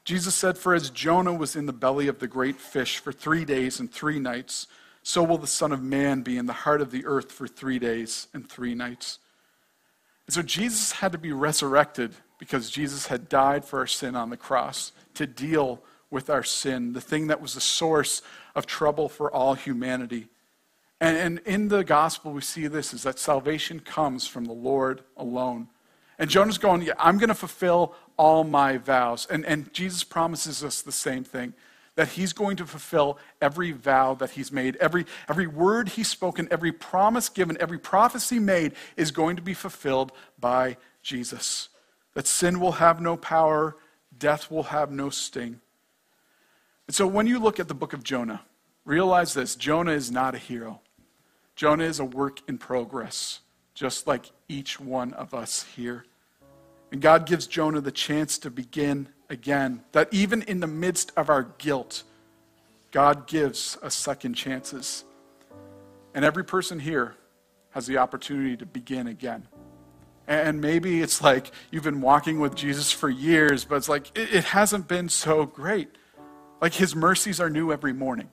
Jesus 0.06 0.36
said, 0.36 0.58
For 0.58 0.74
as 0.74 0.90
Jonah 0.90 1.34
was 1.34 1.58
in 1.58 1.66
the 1.66 1.74
belly 1.74 2.08
of 2.08 2.20
the 2.20 2.28
great 2.28 2.62
fish 2.62 2.98
for 2.98 3.12
three 3.12 3.44
days 3.44 3.82
and 3.82 3.92
three 3.92 4.20
nights, 4.20 4.68
so 5.08 5.24
will 5.24 5.38
the 5.38 5.48
Son 5.48 5.72
of 5.72 5.82
Man 5.82 6.22
be 6.22 6.38
in 6.38 6.48
the 6.48 6.52
heart 6.52 6.82
of 6.82 6.92
the 6.92 7.06
earth 7.06 7.32
for 7.32 7.48
three 7.48 7.80
days 7.80 8.28
and 8.34 8.46
three 8.46 8.76
nights. 8.76 9.20
And 10.26 10.34
so 10.34 10.42
Jesus 10.42 10.92
had 10.92 11.14
to 11.14 11.18
be 11.18 11.32
resurrected 11.32 12.14
because 12.38 12.70
Jesus 12.70 13.08
had 13.08 13.30
died 13.30 13.64
for 13.64 13.80
our 13.80 13.88
sin 13.88 14.18
on 14.18 14.32
the 14.32 14.36
cross 14.36 14.92
to 15.14 15.26
deal 15.26 15.82
with 16.12 16.30
our 16.30 16.44
sin, 16.44 16.92
the 16.92 17.00
thing 17.00 17.28
that 17.28 17.40
was 17.40 17.54
the 17.54 17.62
source 17.62 18.22
of 18.54 18.66
trouble 18.66 19.08
for 19.08 19.32
all 19.32 19.54
humanity. 19.54 20.28
And, 21.00 21.16
and 21.16 21.40
in 21.46 21.70
the 21.70 21.86
gospel, 21.86 22.34
we 22.34 22.42
see 22.42 22.68
this 22.68 22.94
is 22.94 23.04
that 23.04 23.18
salvation 23.18 23.80
comes 23.80 24.28
from 24.28 24.44
the 24.44 24.52
Lord 24.52 25.04
alone. 25.16 25.70
And 26.20 26.30
Jonah's 26.30 26.58
going, 26.58 26.82
Yeah, 26.82 26.96
I'm 27.00 27.18
going 27.18 27.30
to 27.30 27.34
fulfill 27.34 27.96
all 28.18 28.44
my 28.44 28.76
vows. 28.76 29.26
And, 29.30 29.46
and 29.46 29.72
Jesus 29.72 30.04
promises 30.04 30.66
us 30.66 30.82
the 30.82 30.92
same 30.92 31.24
thing 31.24 31.54
that 31.98 32.10
he's 32.10 32.32
going 32.32 32.56
to 32.56 32.66
fulfill 32.66 33.18
every 33.42 33.72
vow 33.72 34.14
that 34.14 34.30
he's 34.30 34.52
made. 34.52 34.76
Every, 34.76 35.06
every 35.28 35.48
word 35.48 35.90
he's 35.90 36.08
spoken, 36.08 36.48
every 36.52 36.72
promise 36.72 37.28
given, 37.28 37.58
every 37.60 37.80
prophecy 37.80 38.38
made 38.38 38.74
is 38.96 39.10
going 39.10 39.36
to 39.36 39.42
be 39.42 39.56
fulfilled 39.56 40.12
by 40.40 40.78
Jesus. 41.02 41.70
That 42.14 42.28
sin 42.28 42.60
will 42.60 42.74
have 42.74 43.02
no 43.02 43.18
power, 43.18 43.78
death 44.18 44.52
will 44.52 44.64
have 44.64 44.92
no 44.92 45.10
sting. 45.10 45.60
And 46.86 46.96
so 46.96 47.08
when 47.08 47.26
you 47.26 47.40
look 47.40 47.60
at 47.60 47.68
the 47.68 47.74
book 47.74 47.94
of 47.94 48.04
Jonah, 48.04 48.42
realize 48.86 49.34
this 49.34 49.56
Jonah 49.56 49.92
is 49.92 50.12
not 50.12 50.36
a 50.36 50.40
hero. 50.40 50.82
Jonah 51.56 51.86
is 51.86 52.00
a 52.00 52.06
work 52.06 52.42
in 52.48 52.60
progress, 52.60 53.40
just 53.74 54.06
like 54.06 54.32
each 54.48 54.80
one 54.80 55.14
of 55.14 55.34
us 55.34 55.64
here. 55.76 56.06
And 56.92 57.02
God 57.02 57.26
gives 57.26 57.48
Jonah 57.48 57.82
the 57.82 57.92
chance 57.92 58.38
to 58.38 58.52
begin 58.52 59.10
again. 59.30 59.84
That 59.92 60.10
even 60.12 60.42
in 60.44 60.60
the 60.60 60.68
midst 60.68 61.12
of 61.18 61.30
our 61.30 61.44
guilt, 61.58 62.04
God 62.92 63.28
gives 63.28 63.78
us 63.82 63.96
second 63.96 64.34
chances. 64.34 65.04
And 66.14 66.26
every 66.26 66.44
person 66.44 66.80
here 66.80 67.16
has 67.72 67.86
the 67.86 67.98
opportunity 67.98 68.58
to 68.58 68.66
begin 68.66 69.08
again. 69.08 69.48
And 70.28 70.60
maybe 70.60 71.02
it's 71.02 71.22
like 71.22 71.52
you've 71.72 71.84
been 71.84 72.02
walking 72.02 72.40
with 72.40 72.56
Jesus 72.56 72.92
for 72.92 73.10
years, 73.10 73.64
but 73.64 73.76
it's 73.76 73.88
like 73.88 74.12
it, 74.18 74.44
hasn't 74.44 74.88
been 74.88 75.08
so 75.08 75.46
great. 75.46 75.90
Like 76.60 76.74
his 76.74 76.96
mercies 76.96 77.40
are 77.40 77.50
new 77.50 77.72
every 77.72 77.94
morning. 77.94 78.30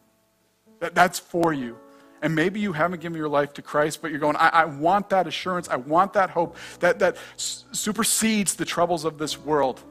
That, 0.80 0.94
that's 0.94 1.18
for 1.18 1.52
you. 1.52 1.76
And 2.20 2.34
maybe 2.34 2.58
you 2.58 2.72
haven't 2.72 3.00
given 3.00 3.18
your 3.18 3.28
life 3.28 3.52
to 3.54 3.62
Christ, 3.62 4.00
but 4.00 4.10
you're 4.10 4.18
going, 4.18 4.36
I, 4.36 4.48
I 4.48 4.64
want 4.64 5.10
that 5.10 5.26
assurance. 5.26 5.68
I 5.68 5.76
want 5.76 6.14
that 6.14 6.30
hope 6.30 6.56
that, 6.80 6.98
that 7.00 7.16
supersedes 7.36 8.54
the 8.54 8.64
troubles 8.64 9.04
of 9.04 9.18
this 9.18 9.38
world. 9.38 9.82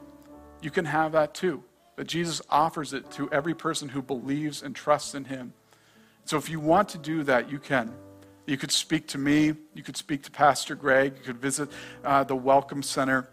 You 0.64 0.70
can 0.70 0.86
have 0.86 1.12
that 1.12 1.34
too. 1.34 1.62
But 1.94 2.06
Jesus 2.06 2.40
offers 2.48 2.94
it 2.94 3.10
to 3.12 3.30
every 3.30 3.54
person 3.54 3.90
who 3.90 4.00
believes 4.00 4.62
and 4.62 4.74
trusts 4.74 5.14
in 5.14 5.26
him. 5.26 5.52
So 6.24 6.38
if 6.38 6.48
you 6.48 6.58
want 6.58 6.88
to 6.90 6.98
do 6.98 7.22
that, 7.24 7.50
you 7.50 7.58
can. 7.58 7.92
You 8.46 8.56
could 8.56 8.72
speak 8.72 9.06
to 9.08 9.18
me. 9.18 9.52
You 9.74 9.82
could 9.82 9.98
speak 9.98 10.22
to 10.22 10.30
Pastor 10.30 10.74
Greg. 10.74 11.16
You 11.18 11.22
could 11.22 11.38
visit 11.38 11.68
uh, 12.02 12.24
the 12.24 12.34
Welcome 12.34 12.82
Center 12.82 13.28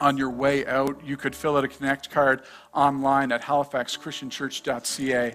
on 0.00 0.16
your 0.16 0.30
way 0.30 0.66
out. 0.66 1.00
You 1.04 1.16
could 1.16 1.36
fill 1.36 1.56
out 1.56 1.62
a 1.62 1.68
Connect 1.68 2.10
card 2.10 2.42
online 2.74 3.30
at 3.30 3.42
halifaxchristianchurch.ca 3.42 5.34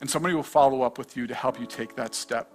and 0.00 0.08
somebody 0.08 0.36
will 0.36 0.44
follow 0.44 0.82
up 0.82 0.98
with 0.98 1.16
you 1.16 1.26
to 1.26 1.34
help 1.34 1.58
you 1.58 1.66
take 1.66 1.96
that 1.96 2.14
step. 2.14 2.48